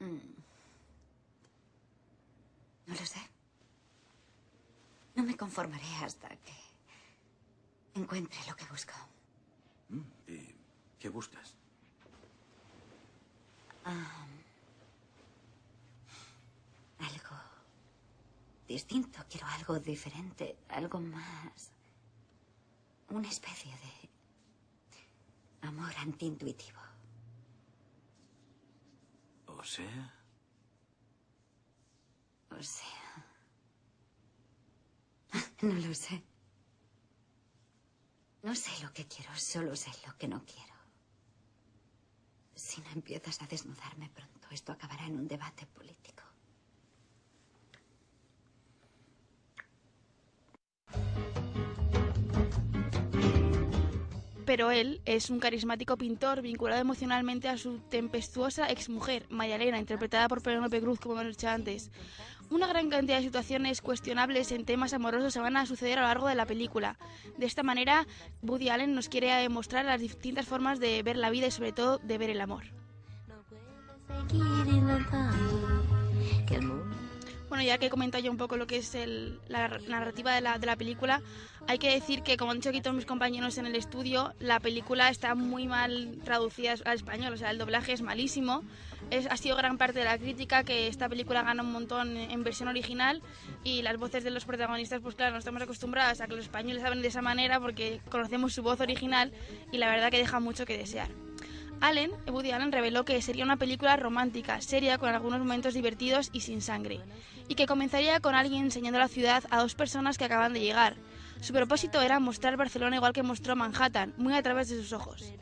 [0.00, 0.42] Mm.
[2.92, 3.20] No lo sé.
[5.14, 6.52] No me conformaré hasta que
[7.94, 8.92] encuentre lo que busco.
[9.88, 10.54] Mm, ¿Y
[10.98, 11.56] qué buscas?
[16.98, 17.36] Algo
[18.68, 19.24] distinto.
[19.30, 21.72] Quiero algo diferente, algo más.
[23.08, 26.80] Una especie de amor antiintuitivo.
[29.46, 30.21] O sea,
[32.58, 32.86] O sea.
[35.62, 36.22] No lo sé.
[38.42, 40.74] No sé lo que quiero, solo sé lo que no quiero.
[42.56, 46.22] Si no empiezas a desnudarme pronto, esto acabará en un debate político.
[54.44, 60.28] Pero él es un carismático pintor vinculado emocionalmente a su tempestuosa exmujer, María Elena, interpretada
[60.28, 61.90] por Penélope Cruz, como hemos dicho antes.
[62.52, 66.08] Una gran cantidad de situaciones cuestionables en temas amorosos se van a suceder a lo
[66.08, 66.98] largo de la película.
[67.38, 68.06] De esta manera,
[68.42, 71.96] Woody Allen nos quiere demostrar las distintas formas de ver la vida y sobre todo
[71.96, 72.64] de ver el amor.
[77.52, 80.40] Bueno, ya que he comentado yo un poco lo que es el- la narrativa de
[80.40, 81.20] la, de la película,
[81.68, 84.58] hay que decir que, como han dicho aquí todos mis compañeros en el estudio, la
[84.58, 88.62] película está muy mal traducida al español, o sea, el doblaje es malísimo.
[89.10, 92.42] Es, ha sido gran parte de la crítica que esta película gana un montón en,
[92.42, 93.20] versión original
[93.64, 96.82] y las voces de los protagonistas, pues claro, no estamos acostumbrados a que los españoles
[96.82, 99.30] hablen de esa manera porque conocemos su voz original
[99.70, 101.10] y la verdad que deja mucho que desear.
[101.82, 106.42] Allen, Woody Allen reveló que sería una película romántica, seria, con algunos momentos divertidos y
[106.42, 107.00] sin sangre,
[107.48, 110.94] y que comenzaría con alguien enseñando la ciudad a dos personas que acaban de llegar.
[111.40, 115.32] Su propósito era mostrar Barcelona igual que mostró Manhattan, muy a través de sus ojos.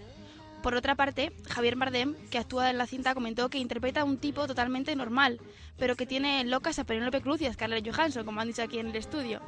[0.63, 4.19] Por otra parte, Javier Bardem, que actúa en la cinta, comentó que interpreta a un
[4.19, 5.41] tipo totalmente normal,
[5.79, 8.79] pero que tiene locas a Penélope Cruz y a Scarlett Johansson, como han dicho aquí
[8.79, 9.41] en el estudio.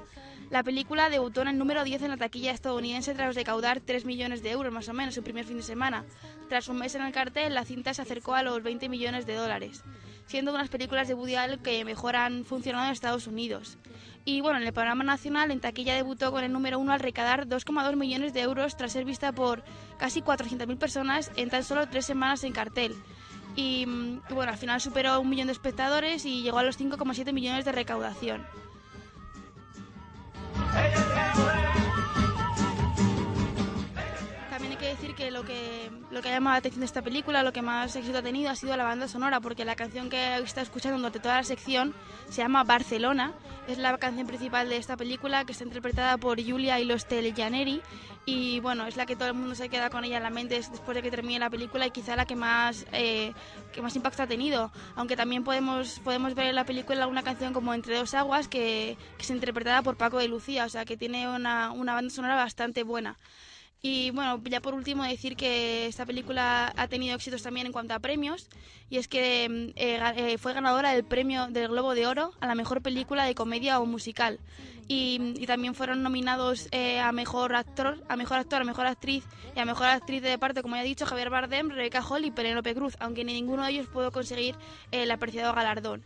[0.49, 4.43] La película debutó en el número 10 en la taquilla estadounidense tras recaudar 3 millones
[4.43, 6.05] de euros más o menos su primer fin de semana.
[6.49, 9.35] Tras un mes en el cartel, la cinta se acercó a los 20 millones de
[9.35, 9.83] dólares,
[10.27, 13.79] siendo unas películas de Woody Allen que mejor han funcionado en Estados Unidos.
[14.25, 17.49] Y bueno, en el panorama nacional, en taquilla debutó con el número 1 al recaudar
[17.49, 19.65] 2,2 millones de euros tras ser vista por
[19.99, 22.95] casi 400.000 personas en tan solo tres semanas en cartel.
[23.57, 27.33] Y, mm, bueno, al final superó un millón de espectadores y llegó a los 5,7
[27.33, 28.47] millones de recaudación.
[35.15, 37.95] Que lo que lo que ha llamado la atención de esta película, lo que más
[37.97, 41.21] éxito ha tenido ha sido la banda sonora, porque la canción que está escuchando durante
[41.21, 41.95] toda la sección
[42.29, 43.33] se llama Barcelona.
[43.69, 47.81] Es la canción principal de esta película que está interpretada por Julia y los Teljaneri
[48.25, 50.55] y bueno, es la que todo el mundo se queda con ella en la mente
[50.55, 53.33] después de que termine la película y quizá la que más eh,
[53.73, 54.71] que más impacto ha tenido.
[54.95, 58.97] Aunque también podemos podemos ver en la película alguna canción como Entre dos aguas que,
[59.17, 62.37] que es interpretada por Paco de Lucía, o sea que tiene una, una banda sonora
[62.37, 63.17] bastante buena.
[63.85, 67.95] Y bueno, ya por último decir que esta película ha tenido éxitos también en cuanto
[67.95, 68.49] a premios
[68.89, 72.55] y es que eh, eh, fue ganadora del premio del Globo de Oro a la
[72.55, 74.39] mejor película de comedia o musical
[74.87, 79.25] y, también fueron nominados eh, a mejor actor, a mejor actor, a mejor actriz
[79.57, 82.31] y a mejor actriz de reparto, como ya he dicho, Javier Bardem, Rebecca Hall y
[82.31, 84.55] Penélope Cruz, aunque ni ninguno de ellos pudo conseguir
[84.93, 86.05] el apreciado galardón.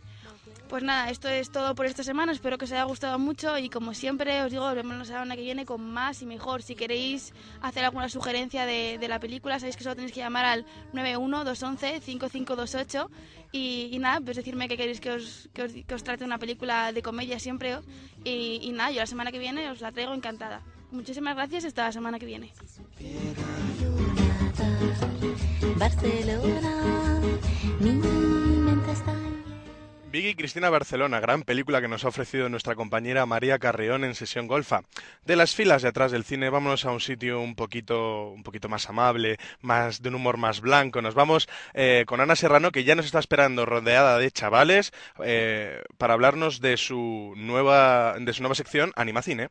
[0.69, 2.33] Pues nada, esto es todo por esta semana.
[2.33, 5.41] Espero que os haya gustado mucho y como siempre os digo, vemos la semana que
[5.41, 6.61] viene con más y mejor.
[6.61, 10.65] Si queréis hacer alguna sugerencia de, la película, sabéis que solo tenéis que llamar al
[10.93, 13.07] 91-211-5528
[13.53, 17.01] y, y nada, pues decirme que queréis que os, que, que trate una película de
[17.01, 17.79] comedia siempre.
[18.25, 20.63] Y, y nada, yo la semana que viene os la traigo encantada.
[20.91, 22.51] Muchísimas gracias, hasta la semana que viene.
[25.77, 27.21] Barcelona,
[27.79, 29.26] mi mente está
[30.17, 34.47] Vicky Cristina Barcelona, gran película que nos ha ofrecido nuestra compañera María Carreón en sesión
[34.47, 34.81] golfa.
[35.23, 38.67] De las filas de atrás del cine, vámonos a un sitio un poquito, un poquito
[38.67, 41.03] más amable, más de un humor más blanco.
[41.03, 44.91] Nos vamos eh, con Ana Serrano, que ya nos está esperando rodeada de chavales,
[45.23, 49.49] eh, para hablarnos de su nueva, de su nueva sección Animacine.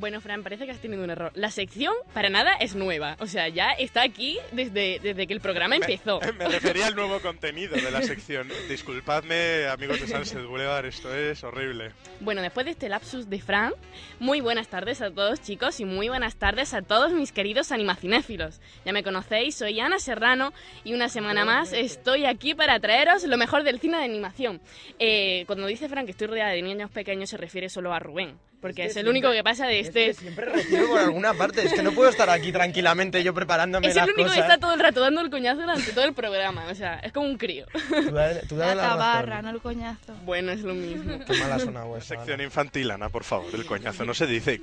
[0.00, 1.30] Bueno, Fran, parece que has tenido un error.
[1.34, 3.16] La sección para nada es nueva.
[3.20, 6.20] O sea, ya está aquí desde, desde que el programa empezó.
[6.38, 8.48] Me refería al nuevo contenido de la sección.
[8.66, 11.92] Disculpadme, amigos de Sunset Boulevard, esto es horrible.
[12.20, 13.74] Bueno, después de este lapsus de Fran,
[14.18, 18.62] muy buenas tardes a todos chicos y muy buenas tardes a todos mis queridos animacinéfilos.
[18.86, 23.36] Ya me conocéis, soy Ana Serrano y una semana más estoy aquí para traeros lo
[23.36, 24.62] mejor del cine de animación.
[24.98, 28.38] Eh, cuando dice Fran que estoy rodeada de niños pequeños se refiere solo a Rubén,
[28.60, 30.12] porque es, el único que pasa de este...
[30.14, 31.64] Siempre recibo por alguna parte.
[31.64, 34.36] Es que no puedo estar aquí tranquilamente yo preparándome Es las el único cosas.
[34.36, 37.12] que está todo el rato dando el coñazo durante todo el programa, o sea, es
[37.12, 37.66] como un crío.
[37.88, 38.98] Tú dale, tú dale La la razón.
[38.98, 40.14] tabarra, no el coñazo.
[40.24, 41.18] Bueno, es lo mismo.
[41.24, 41.84] Qué mala zona.
[42.00, 44.60] Sección infantil, Ana, por favor, el coñazo no se dice.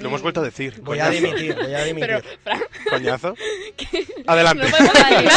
[0.00, 0.80] Lo hemos vuelto a decir.
[0.82, 2.22] Voy a dimitir, voy a dimitir.
[2.44, 3.34] Pero, ¿Coñazo?
[4.28, 4.66] Adelante.
[4.70, 5.34] no podemos.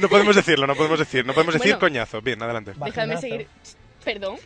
[0.00, 1.24] No podemos decirlo, no podemos decir.
[1.24, 1.80] No podemos decir Bueno.
[1.80, 2.20] coñazo.
[2.20, 2.72] Bien, adelante.
[2.84, 3.46] Déjame seguir.
[4.04, 4.36] Perdón,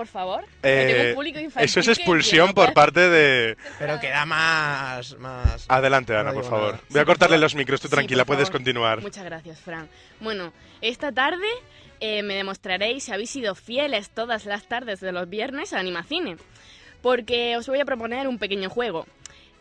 [0.00, 0.44] por favor.
[0.62, 3.58] Eh, Que tengo un público infantil eso es expulsión por parte de...
[3.78, 5.14] Pero queda más...
[5.18, 5.66] más...
[5.68, 6.72] Adelante, No Ana, por favor.
[6.72, 6.84] nada.
[6.88, 8.60] Voy a cortarle los micros, tú Sí, tranquila, puedes favor.
[8.60, 9.02] continuar.
[9.02, 9.90] Muchas gracias, Fran.
[10.20, 11.44] Bueno, esta tarde
[12.00, 16.38] eh, me demostraréis si habéis sido fieles todas las tardes de los viernes a Animacine.
[17.02, 19.06] Porque os voy a proponer un pequeño juego.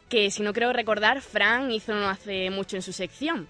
[0.08, 3.50] Que si no creo recordar, Fran hizo no hace mucho en su sección.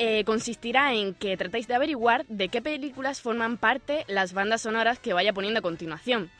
[0.00, 5.00] Eh, consistirá en que tratáis de averiguar de qué películas forman parte las bandas sonoras
[5.00, 6.30] que vaya poniendo a continuación.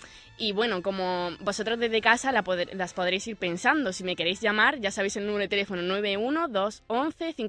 [0.40, 4.40] Y bueno, como vosotros desde casa la poder- las podréis ir pensando, si me queréis
[4.40, 5.82] llamar, ya sabéis el número de teléfono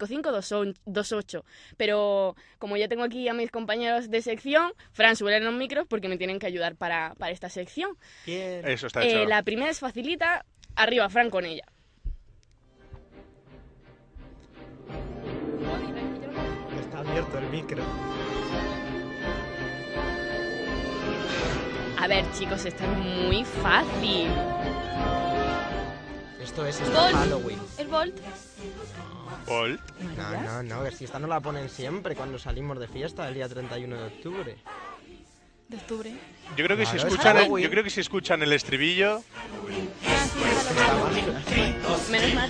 [0.04, 1.44] 912115528.
[1.78, 6.08] Pero como ya tengo aquí a mis compañeros de sección, Fran, sube los micros porque
[6.10, 7.92] me tienen que ayudar para, para esta sección.
[8.26, 8.68] Bien.
[8.68, 9.26] Eso está Eh, hecho.
[9.26, 10.46] la primera es facilita.
[10.76, 11.66] arriba, Fran, con ella.
[17.10, 17.84] Abierto el micro.
[21.98, 24.30] A ver, chicos, esto es muy fácil.
[26.42, 27.14] Esto es esto Bolt.
[27.16, 27.60] Halloween.
[27.78, 28.16] El Bolt.
[29.46, 29.82] Bolt.
[30.18, 33.34] No, no, no, que si esta no la ponen siempre cuando salimos de fiesta el
[33.36, 34.56] día 31 de octubre.
[35.68, 36.14] De octubre.
[36.58, 37.64] Yo creo que si Claro, es escuchan el, Halloween.
[37.64, 39.22] yo creo que si escuchan el estribillo,
[42.10, 42.50] Menos mal.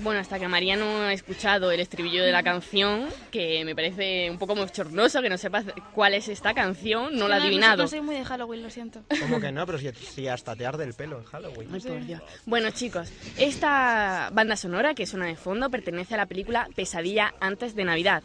[0.00, 4.30] Bueno, hasta que María no ha escuchado el estribillo de la canción, que me parece
[4.30, 7.82] un poco bochornoso que no sepas cuál es esta canción, no la ha No, adivinado.
[7.82, 9.02] No soy muy de Halloween, lo siento.
[9.20, 9.66] ¿Cómo que no?
[9.66, 11.68] Pero si, si hasta te arde el pelo en Halloween.
[11.72, 12.22] Ay, por Dios.
[12.46, 17.74] Bueno, chicos, esta banda sonora que suena de fondo pertenece a la película Pesadilla antes
[17.74, 18.22] de Navidad.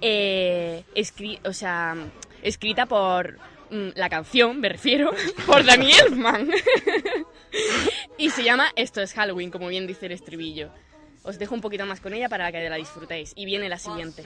[0.00, 1.94] Eh, escri- o sea,
[2.42, 3.38] escrita por
[3.70, 5.12] mm, la canción, me refiero,
[5.46, 6.50] por Danny Elfman.
[8.18, 10.70] y se llama Esto es Halloween, como bien dice el estribillo.
[11.24, 13.32] Os dejo un poquito más con ella para que la disfrutéis.
[13.36, 14.24] Y viene la siguiente.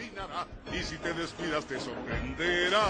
[0.73, 2.87] Y si te descuidas te sorprenderá.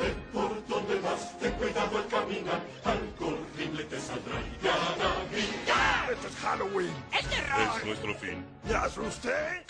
[0.00, 5.24] Ven por donde vas, ten cuidado al caminar, algo horrible te saldrá y te hará
[5.30, 6.12] brincar.
[6.12, 6.92] Esto es Halloween.
[7.12, 7.76] ¡Es terror!
[7.78, 8.44] Es nuestro fin.
[8.68, 9.64] ¿Ya asusté?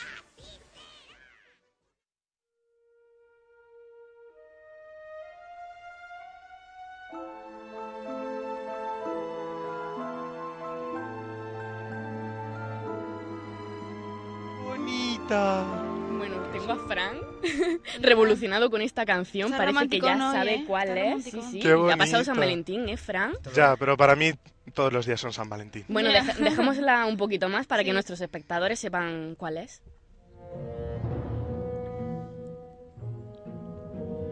[15.28, 17.16] Bueno, tengo a Fran
[18.00, 19.52] revolucionado con esta canción.
[19.52, 20.32] Está Parece que ya ¿no?
[20.32, 20.64] sabe ¿Eh?
[20.66, 21.24] cuál Está es.
[21.24, 21.60] Sí, sí.
[21.60, 22.36] Qué Ya ha pasado San.
[22.38, 23.32] Valentín, ¿eh, Fran?
[23.54, 24.32] Ya, pero para mí
[24.74, 25.84] todos los días son San Valentín.
[25.88, 29.82] Bueno, dejémosla un poquito más para que nuestros espectadores sepan cuál es.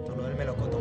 [0.07, 0.80] Todo el melocotón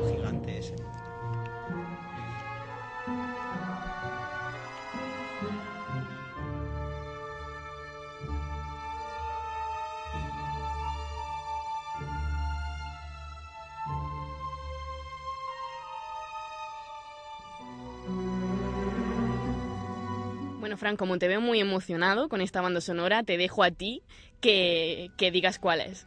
[20.69, 24.03] Bueno, Fran, como te veo muy emocionado con esta banda sonora, te dejo a ti
[24.39, 26.05] que, que digas cuál es.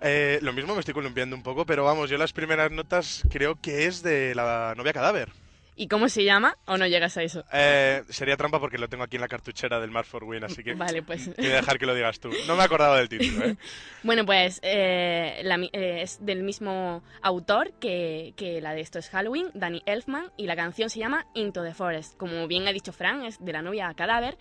[0.00, 3.60] Eh, lo mismo me estoy columpiando un poco, pero vamos, yo las primeras notas creo
[3.60, 5.28] que es de la novia cadáver.
[5.74, 6.58] ¿Y cómo se llama?
[6.66, 7.44] ¿O no llegas a eso?
[7.52, 10.62] Eh, sería trampa porque lo tengo aquí en la cartuchera del Mark for Win, así
[10.62, 11.34] que Vale, pues.
[11.34, 12.30] voy a dejar que lo digas tú.
[12.46, 13.56] No me acordaba del título, ¿eh?
[14.02, 19.08] Bueno, pues eh, la eh, es del mismo autor que, que la de Esto es
[19.08, 22.16] Halloween, Danny Elfman, y la canción se llama Into the Forest.
[22.18, 24.36] Como bien ha dicho Fran, es de la novia Cadáver,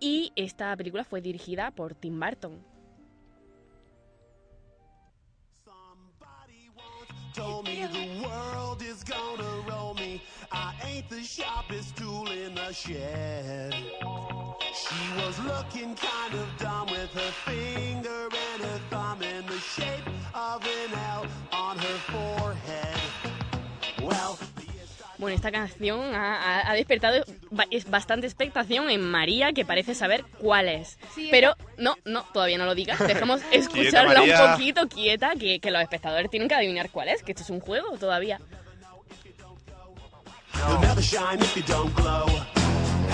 [0.00, 2.62] y esta película fue dirigida por Tim Burton.
[10.98, 13.72] Ain't the sharpest tool in the shed.
[14.74, 20.06] She was looking kind of dumb with her finger and her thumb in the shape
[20.34, 22.98] of an L on her forehead.
[24.02, 24.36] Well,
[25.18, 30.24] Bueno, esta canción ha, ha- despertado ba- es bastante expectación en María, que parece saber
[30.38, 30.96] cuál es.
[31.12, 32.98] Sí, Pero no, no, todavía no lo digas.
[33.06, 34.52] Dejemos escucharla un María.
[34.52, 37.58] poquito quieta, que, que los espectadores tienen que adivinar cuál es, que esto es un
[37.58, 38.40] juego todavía.
[40.66, 42.26] You'll never shine if you don't glow.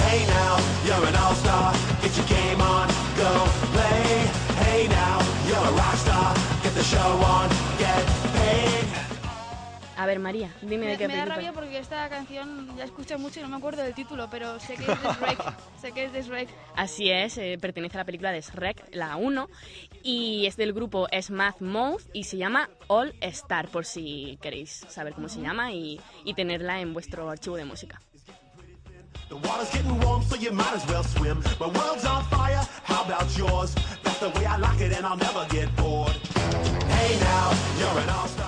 [0.07, 1.72] Hey now, you're an all-star.
[2.03, 3.30] Get your game on, go
[3.72, 4.26] play.
[4.64, 6.34] Hey now, you're a rock star.
[6.62, 9.13] Get the show on, get paid.
[9.97, 11.34] A ver, María, dime de Me, qué me da película.
[11.36, 14.74] rabia porque esta canción la escucho mucho y no me acuerdo del título, pero sé
[14.74, 15.55] que es de Shrek.
[15.80, 16.49] sé que es de Shrek.
[16.74, 19.49] Así es, eh, pertenece a la película de Shrek, la 1,
[20.03, 25.14] y es del grupo Smash Mouth y se llama All Star, por si queréis saber
[25.14, 28.01] cómo se llama y, y tenerla en vuestro archivo de música.
[29.28, 31.38] The water's getting warm, so you might as well swim.
[31.59, 33.74] My world's on fire, how about yours?
[34.03, 36.12] That's the way I like it, and I'll never get bored.
[36.90, 38.43] Hey now, you're an all-star.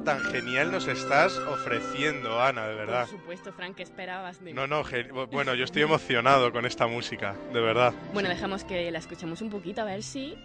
[0.00, 3.06] Tan genial nos estás ofreciendo, Ana, de verdad.
[3.08, 4.52] Por supuesto, Frank, ¿qué esperabas de mí?
[4.52, 4.82] No, no,
[5.30, 7.92] bueno, yo estoy emocionado con esta música, de verdad.
[8.12, 10.36] Bueno, dejamos que la escuchemos un poquito a ver si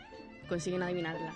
[0.47, 1.33] consiguen adivinarla.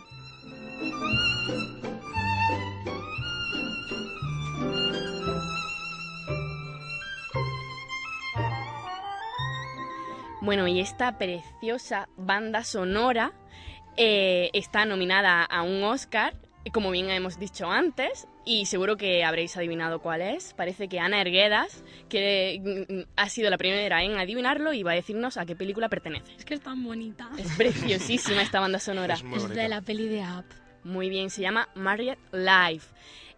[10.41, 13.31] Bueno, y esta preciosa banda sonora
[13.95, 16.33] eh, está nominada a un Oscar
[16.69, 21.19] como bien hemos dicho antes, y seguro que habréis adivinado cuál es, parece que Ana
[21.21, 25.55] Erguedas, que mm, ha sido la primera en adivinarlo, y va a decirnos a qué
[25.55, 26.33] película pertenece.
[26.37, 27.29] Es que es tan bonita.
[27.37, 29.15] Es preciosísima esta banda sonora.
[29.15, 29.61] Es muy Es bonita.
[29.63, 30.45] de la peli de Up.
[30.83, 32.83] Muy bien, se llama Marriott Live.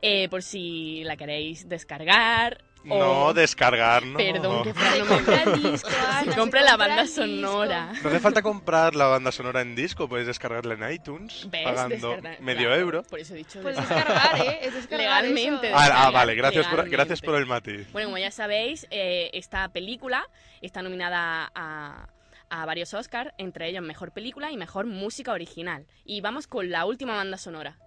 [0.02, 2.62] Eh, por si la queréis descargar.
[2.90, 4.18] O- No, descargar, no.
[4.18, 7.94] Perdón, que Fran no me compra disco, Ana, Se se compra la banda sonora.
[8.04, 11.64] No hace falta comprar la banda sonora en disco, puedes descargarla en iTunes ¿Ves?
[11.64, 13.04] pagando medio claro, euro.
[13.04, 14.38] Por eso he dicho Pues descargar.
[14.42, 14.60] ¿eh?
[14.64, 15.68] Es descargar Legalmente.
[15.70, 15.78] eso.
[15.78, 16.96] Ah, ah, vale, gracias por, legalmente.
[16.98, 17.92] gracias por el matiz.
[17.92, 20.28] Bueno, como ya sabéis, eh, esta película
[20.62, 22.08] está nominada a,
[22.50, 25.86] a varios Oscars, entre ellos Mejor Película y Mejor Música Original.
[26.06, 27.78] Y vamos con la última banda sonora.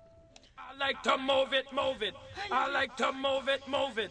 [0.74, 2.14] I like to move it, move it.
[2.50, 4.10] I like to move it, move it.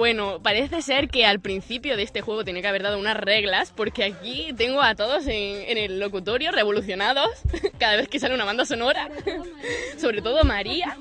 [0.00, 3.70] Bueno, parece ser que al principio de este juego tenía que haber dado unas reglas,
[3.70, 7.28] porque aquí tengo a todos en, el locutorio revolucionados
[7.78, 9.10] cada vez que sale una banda sonora.
[9.98, 10.96] Sobre todo María.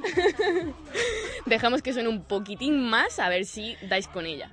[1.46, 4.52] Dejamos que suene un poquitín más a ver si dais con ella.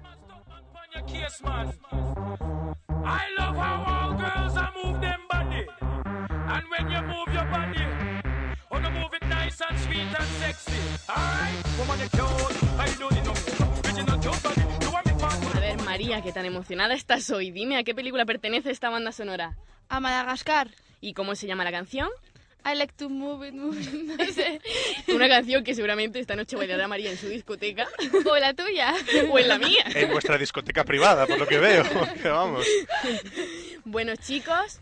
[9.58, 10.72] And sweet and sexy.
[11.08, 12.78] Alright, woman, you cute.
[12.78, 13.65] I do the know.
[14.28, 17.50] A ver, María, que tan emocionada estás hoy.
[17.52, 19.56] Dime a qué película pertenece esta banda sonora.
[19.88, 20.70] A Madagascar.
[21.00, 22.08] ¿Y cómo se llama la canción?
[22.64, 23.92] I like to move it, move it.
[23.92, 24.60] No sé.
[25.14, 27.86] Una canción que seguramente esta noche bailará María en su discoteca.
[28.28, 28.94] O la tuya.
[29.30, 29.84] O en la mía.
[29.94, 31.84] En vuestra discoteca privada, por lo que veo.
[32.24, 32.66] Vamos.
[33.84, 34.80] Bueno, chicos,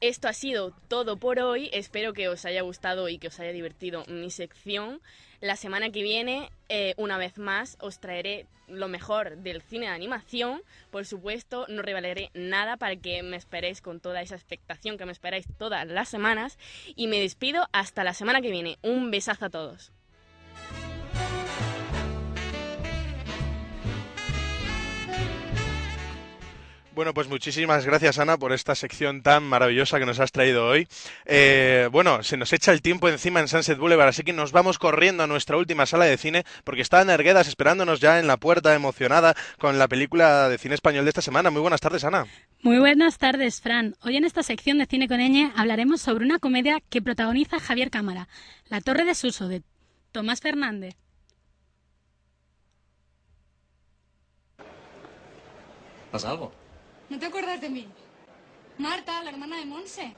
[0.00, 1.68] esto ha sido todo por hoy.
[1.72, 5.00] Espero que os haya gustado y que os haya divertido mi sección.
[5.40, 9.92] La semana que viene, eh, una vez más, os traeré lo mejor del cine de
[9.92, 10.62] animación.
[10.90, 15.12] Por supuesto, no revelaré nada para que me esperéis con toda esa expectación que me
[15.12, 16.58] esperáis todas las semanas.
[16.96, 18.78] Y me despido hasta la semana que viene.
[18.82, 19.92] Un besazo a todos.
[26.96, 30.88] Bueno, pues muchísimas gracias, Ana, por esta sección tan maravillosa que nos has traído hoy.
[31.26, 34.78] Eh, bueno, se nos echa el tiempo encima en Sunset Boulevard, así que nos vamos
[34.78, 38.38] corriendo a nuestra última sala de cine, porque está Ana Erguedas esperándonos ya en la
[38.38, 41.50] puerta, emocionada con la película de cine español de esta semana.
[41.50, 42.24] Muy buenas tardes, Ana.
[42.62, 43.94] Muy buenas tardes, Fran.
[44.00, 47.90] Hoy en esta sección de Cine con Ñ hablaremos sobre una comedia que protagoniza Javier
[47.90, 48.26] Cámara,
[48.70, 49.60] La Torre de Suso, de
[50.12, 50.96] Tomás Fernández.
[56.10, 56.65] ¿Pasa algo?
[57.08, 57.88] ¿No te acuerdas de mí?
[58.78, 60.14] Marta, la hermana de Monse.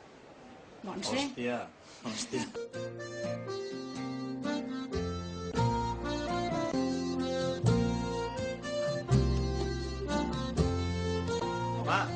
[0.82, 1.16] Monse.
[1.16, 1.68] Hostia,
[2.04, 2.48] hostia.
[11.76, 12.08] Mamá.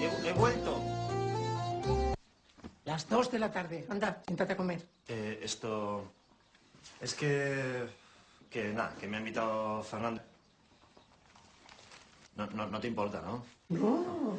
[0.00, 0.82] He, he vuelto.
[2.84, 3.86] Las dos de la tarde.
[3.88, 4.86] Anda, siéntate a comer.
[5.08, 6.12] Eh, esto...
[7.00, 7.86] Es que...
[8.56, 10.22] Que nada, que me ha invitado Fernando.
[12.36, 13.44] No, no, no te importa, ¿no?
[13.68, 14.38] No.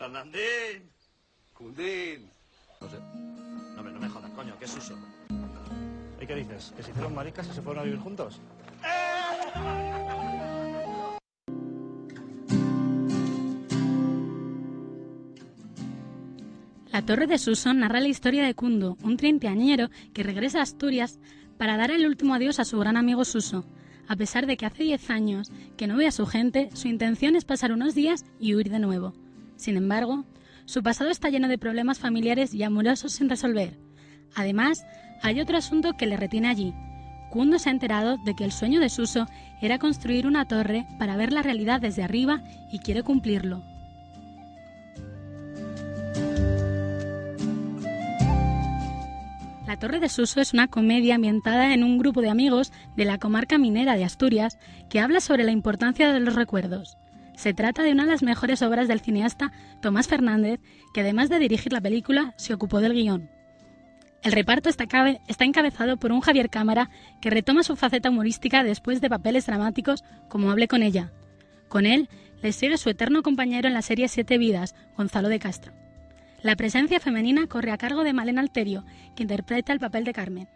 [0.00, 0.90] ¡Fernandín!
[1.52, 2.30] ¡Cundín!
[2.80, 2.96] No sé.
[2.96, 4.94] No, hombre, no me jodas, coño, ¿qué es uso?
[6.18, 6.72] ¿Y qué dices?
[6.74, 8.40] ¿Que se hicieron maricas y se fueron a vivir juntos?
[16.90, 21.18] La Torre de Suso narra la historia de Kundo, un treintañero que regresa a Asturias
[21.58, 23.66] para dar el último adiós a su gran amigo Suso.
[24.08, 27.36] A pesar de que hace 10 años que no ve a su gente, su intención
[27.36, 29.12] es pasar unos días y huir de nuevo.
[29.60, 30.24] Sin embargo,
[30.64, 33.78] su pasado está lleno de problemas familiares y amorosos sin resolver.
[34.34, 34.86] Además,
[35.20, 36.72] hay otro asunto que le retiene allí.
[37.30, 39.26] Kundo se ha enterado de que el sueño de Suso
[39.60, 42.42] era construir una torre para ver la realidad desde arriba
[42.72, 43.62] y quiere cumplirlo.
[49.66, 53.18] La Torre de Suso es una comedia ambientada en un grupo de amigos de la
[53.18, 54.58] comarca minera de Asturias
[54.88, 56.96] que habla sobre la importancia de los recuerdos.
[57.40, 60.60] Se trata de una de las mejores obras del cineasta Tomás Fernández,
[60.92, 63.30] que además de dirigir la película, se ocupó del guion.
[64.22, 66.90] El reparto está, cabe- está encabezado por un Javier Cámara
[67.22, 71.12] que retoma su faceta humorística después de papeles dramáticos como Hable con ella.
[71.70, 72.10] Con él
[72.42, 75.72] le sigue su eterno compañero en la serie Siete Vidas, Gonzalo de Castro.
[76.42, 78.84] La presencia femenina corre a cargo de Malena Alterio,
[79.16, 80.48] que interpreta el papel de Carmen.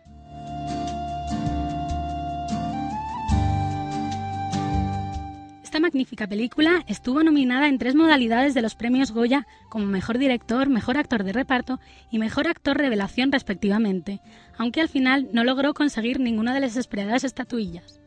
[5.74, 10.68] Esta magnífica película estuvo nominada en tres modalidades de los premios Goya como Mejor Director,
[10.68, 11.80] Mejor Actor de Reparto
[12.12, 14.20] y Mejor Actor Revelación respectivamente,
[14.56, 18.00] aunque al final no logró conseguir ninguna de las esperadas estatuillas.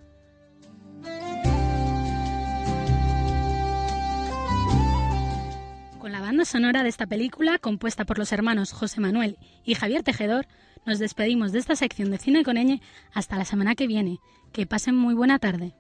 [6.00, 10.04] Con la banda sonora de esta película, compuesta por los hermanos José Manuel y Javier
[10.04, 10.48] Tejedor,
[10.86, 12.80] nos despedimos de esta sección de Cine con Ñ
[13.14, 14.20] hasta la semana que viene.
[14.54, 15.76] Que pasen muy buena tarde.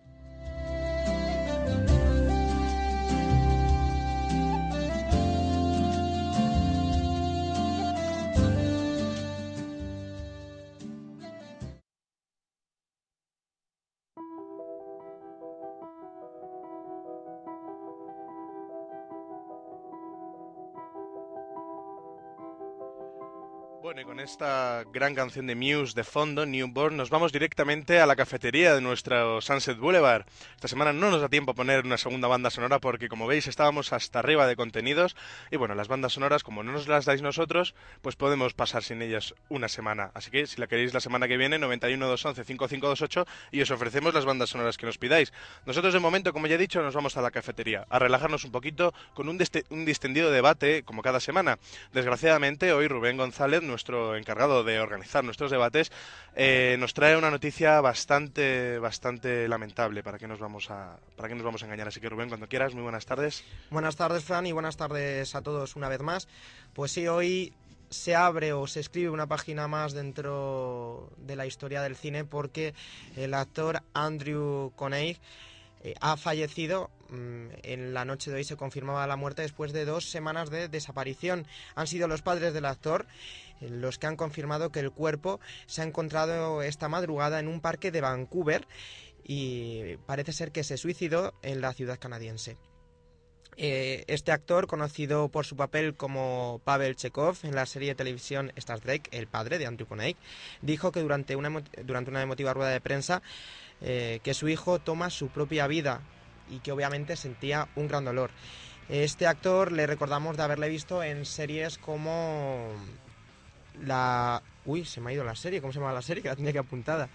[24.28, 28.82] Esta gran canción de Muse de fondo, Newborn, nos vamos directamente a la cafetería de
[28.82, 30.25] nuestro Sunset Boulevard.
[30.55, 33.47] Esta semana no nos da tiempo a poner una segunda banda sonora porque, como veis,
[33.47, 35.15] estábamos hasta arriba de contenidos.
[35.49, 39.01] Y bueno, las bandas sonoras, como no nos las dais nosotros, pues podemos pasar sin
[39.01, 40.11] ellas una semana.
[40.13, 44.13] Así que, si la queréis la semana que viene, 91 211 5528 y os ofrecemos
[44.13, 45.32] las bandas sonoras que nos pidáis.
[45.65, 48.51] Nosotros, de momento, como ya he dicho, nos vamos a la cafetería a relajarnos un
[48.51, 51.59] poquito con un, un distendido debate, como cada semana.
[51.93, 55.91] Desgraciadamente, hoy Rubén González, nuestro encargado de organizar nuestros debates,
[56.36, 60.03] eh, nos trae una noticia bastante, bastante lamentable.
[60.03, 61.88] ¿Para qué nos vamos a, para qué nos vamos a engañar?
[61.88, 63.43] Así que Rubén, cuando quieras, muy buenas tardes.
[63.70, 66.28] Buenas tardes, Fran, y buenas tardes a todos una vez más.
[66.74, 67.53] Pues sí, hoy
[67.89, 72.74] se abre o se escribe una página más dentro de la historia del cine porque
[73.15, 75.18] el actor Andrew Coney
[75.84, 76.89] eh, ha fallecido.
[77.09, 80.68] Mm, En la noche de hoy se confirmaba la muerte después de dos semanas de
[80.68, 81.47] desaparición.
[81.76, 83.05] Han sido los padres del actor
[83.62, 87.91] los que han confirmado que el cuerpo se ha encontrado esta madrugada en un parque
[87.91, 88.68] de Vancouver
[89.24, 92.58] y parece ser que se suicidó en la ciudad canadiense.
[93.60, 98.51] Eh, este actor, conocido por su papel como Pavel Chekhov en la serie de televisión
[98.55, 100.16] Star Trek, el padre de Andrew Koenig,
[100.62, 103.24] dijo que durante una, durante una emotiva rueda de prensa
[103.82, 106.01] eh, que su hijo toma su propia vida
[106.51, 108.30] y que obviamente sentía un gran dolor.
[108.89, 112.72] Este actor le recordamos de haberle visto en series como
[113.84, 114.41] la...
[114.65, 116.21] Uy, se me ha ido la serie, ¿cómo se llama la serie?
[116.23, 117.07] Que la tenía que apuntada.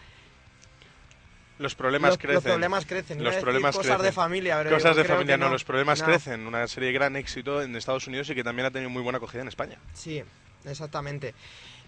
[1.59, 2.35] Los problemas Los- crecen.
[2.35, 3.23] los problemas crecen.
[3.23, 4.15] Los problemas cosas de crecen.
[4.15, 5.47] familia, pero Cosas de familia, no.
[5.47, 5.53] no.
[5.53, 6.07] Los problemas No.
[6.07, 6.47] crecen.
[6.47, 9.19] Una serie de gran éxito en Estados Unidos y que también ha tenido muy buena
[9.19, 9.79] acogida en España.
[9.93, 10.23] Sí,
[10.65, 11.35] exactamente.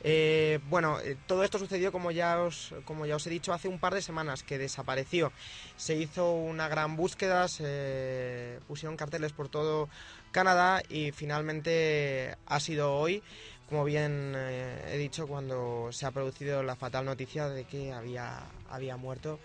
[0.07, 3.68] Eh, bueno, eh, todo esto sucedió, como ya, os, como ya os he dicho, hace
[3.68, 5.33] un par de semanas que desapareció.
[5.77, 9.89] Se hizo una gran búsqueda, se pusieron carteles por todo
[10.31, 13.22] Canadá y finalmente ha sido hoy,
[13.69, 18.41] como bien eh, he dicho, cuando se ha producido la fatal noticia de que había,
[18.71, 19.39] había muerto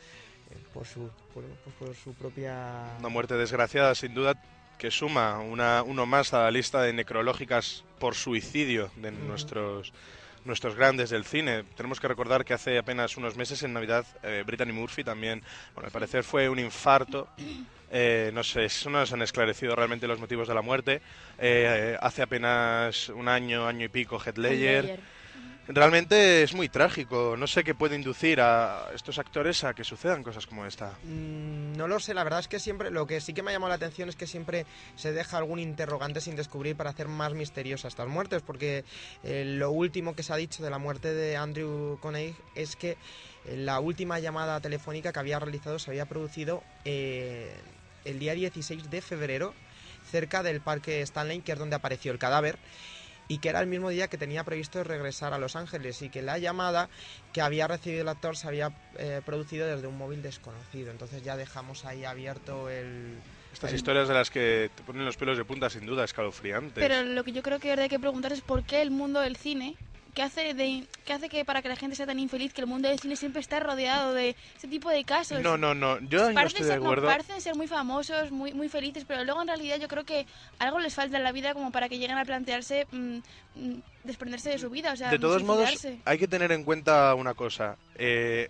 [0.52, 2.96] eh, por, su, por, pues por su propia...
[3.00, 4.42] Una muerte desgraciada, sin duda,
[4.78, 9.94] que suma una, uno más a la lista de necrológicas por suicidio de nuestros
[10.46, 11.64] nuestros grandes del cine.
[11.76, 15.44] Tenemos que recordar que hace apenas unos meses en Navidad eh, Brittany Murphy también,
[15.74, 17.28] bueno, al parecer fue un infarto.
[17.92, 21.02] Eh, no sé, eso no se han esclarecido realmente los motivos de la muerte.
[21.38, 24.22] Eh, hace apenas un año, año y pico.
[24.36, 25.00] Ledger.
[25.72, 27.36] Realmente es muy trágico.
[27.38, 30.98] No sé qué puede inducir a estos actores a que sucedan cosas como esta.
[31.04, 33.54] Mm, No lo sé, la verdad es que siempre, lo que sí que me ha
[33.54, 34.66] llamado la atención es que siempre
[34.96, 38.84] se deja algún interrogante sin descubrir para hacer más misteriosas estas muertes, porque
[39.24, 42.98] eh, lo último que se ha dicho de la muerte de Andrew Koenig es que
[43.46, 47.54] eh, la última llamada telefónica que había realizado se había producido eh,
[48.10, 49.54] el día 16 de febrero
[50.10, 52.58] cerca del parque Stanley, que es donde apareció el cadáver
[53.28, 56.24] y que era el mismo día que tenía previsto regresar a Los Ángeles y que
[56.24, 56.90] la llamada
[57.32, 60.90] que había recibido el actor se había eh, producido desde un móvil desconocido.
[60.90, 63.20] Entonces ya dejamos ahí abierto el...
[63.54, 66.84] Estas historias de las que te ponen los pelos de punta, sin duda, escalofriantes.
[66.84, 69.38] Pero lo que yo creo que hay que preguntar es por qué el mundo del
[69.38, 69.76] cine,
[70.14, 72.68] ¿qué hace, de, qué hace que para que la gente sea tan infeliz que el
[72.68, 75.42] mundo del cine siempre está rodeado de ese tipo de casos?
[75.42, 76.00] No, no, no.
[76.02, 77.08] Yo ahí no Parecen estoy de no, acuerdo.
[77.08, 80.26] parecen ser muy famosos, muy, muy felices, pero luego en realidad yo creo que
[80.60, 83.18] algo les falta en la vida como para que lleguen a plantearse mm,
[83.56, 85.70] mm, desprenderse de su vida, o sea, de todos modos,
[86.06, 87.78] hay que tener en cuenta una cosa.
[87.96, 88.48] Eh,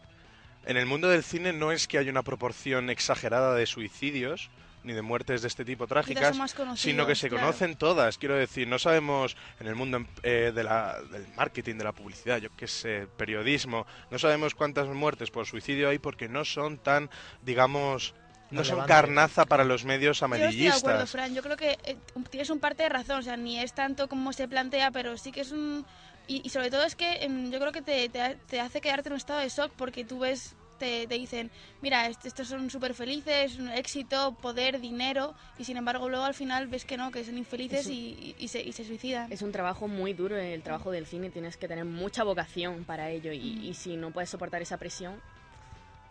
[0.65, 4.49] en el mundo del cine no es que haya una proporción exagerada de suicidios,
[4.83, 6.37] ni de muertes de este tipo trágicas,
[6.75, 7.45] sino que se claro.
[7.47, 8.17] conocen todas.
[8.17, 12.37] Quiero decir, no sabemos en el mundo eh, de la- del marketing, de la publicidad,
[12.37, 17.09] yo qué sé, periodismo, no sabemos cuántas muertes por suicidio hay porque no son tan,
[17.41, 18.13] digamos,
[18.51, 21.11] no son carnaza para los medios Yo estoy de acuerdo, amarillistas.
[21.11, 21.35] Fran.
[21.35, 21.97] Yo creo que eh,
[22.31, 23.19] tienes un parte de razón.
[23.19, 25.85] O sea, ni es tanto como se plantea, pero sí que es un...
[26.27, 29.09] Y, y sobre todo es que em, yo creo que te, te, te hace quedarte
[29.09, 30.55] en un estado de shock porque tú ves...
[30.79, 31.51] Te, te dicen,
[31.81, 36.67] mira, est- estos son súper felices, éxito, poder, dinero, y sin embargo luego al final
[36.67, 39.31] ves que no, que son infelices un- y, y se, y se suicidan.
[39.31, 43.09] Es un trabajo muy duro el trabajo del cine, tienes que tener mucha vocación para
[43.11, 45.21] ello y, y si no puedes soportar esa presión,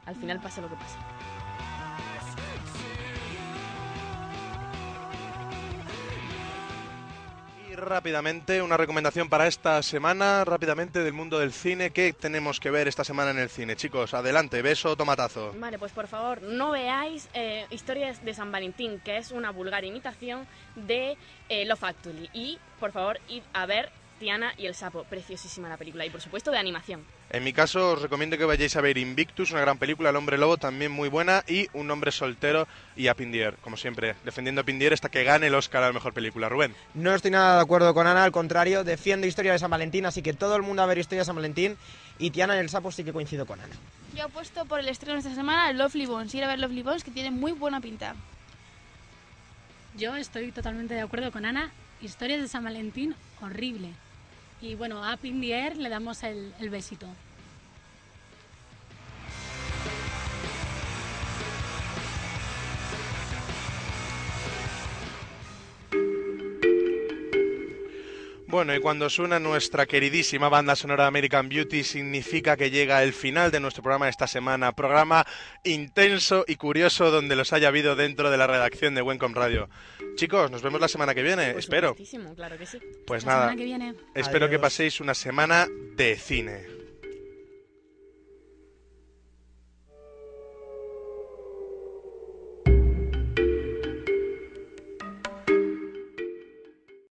[0.05, 0.99] al final pasa lo que pasa.
[7.81, 11.91] Rápidamente, una recomendación para esta semana, rápidamente del mundo del cine.
[11.91, 13.77] ¿Qué tenemos que ver esta semana en el cine?
[13.77, 15.55] Chicos, adelante, beso, tomatazo.
[15.59, 19.85] Vale, pues por favor, no veáis eh, Historias de San Valentín, que es una vulgar
[19.85, 21.17] imitación de
[21.49, 22.31] eh, Love Actually.
[22.33, 25.05] Y, por favor, id a ver Tiana y el sapo.
[25.05, 26.05] Preciosísima la película.
[26.05, 27.05] Y, por supuesto, de animación.
[27.31, 30.39] En mi caso, os recomiendo que vayáis a ver Invictus, una gran película, El hombre
[30.39, 32.67] lobo, también muy buena, y Un hombre soltero
[32.97, 35.93] y a Pindier, como siempre, defendiendo a Pindier hasta que gane el Oscar a la
[35.93, 36.49] mejor película.
[36.49, 36.75] Rubén.
[36.95, 40.23] No estoy nada de acuerdo con Ana, al contrario, defiendo Historia de San Valentín, así
[40.23, 41.77] que todo el mundo a ver Historia de San Valentín
[42.19, 43.75] y Tiana y el Sapo sí que coincido con Ana.
[44.17, 46.35] Yo apuesto por el estreno esta semana, Lovely Bones.
[46.35, 48.15] Ir a ver Lovely Bones, que tiene muy buena pinta.
[49.99, 51.71] Yo estoy totalmente de acuerdo con Ana.
[52.01, 53.91] Historias de San Valentín, horrible.
[54.61, 55.17] Y bueno, a
[55.53, 57.07] Air le damos el, el besito.
[68.51, 73.51] Bueno, y cuando suena nuestra queridísima banda sonora American Beauty, significa que llega el final
[73.51, 74.73] de nuestro programa de esta semana.
[74.73, 75.27] Programa
[75.65, 79.69] intenso y curioso donde los haya habido dentro de la redacción de Wencom Radio.
[80.17, 81.95] Chicos, nos vemos la semana que viene, espero.
[82.37, 82.79] claro que sí.
[83.07, 83.95] Pues La nada, semana que viene.
[84.15, 86.78] espero que paséis una semana de cine.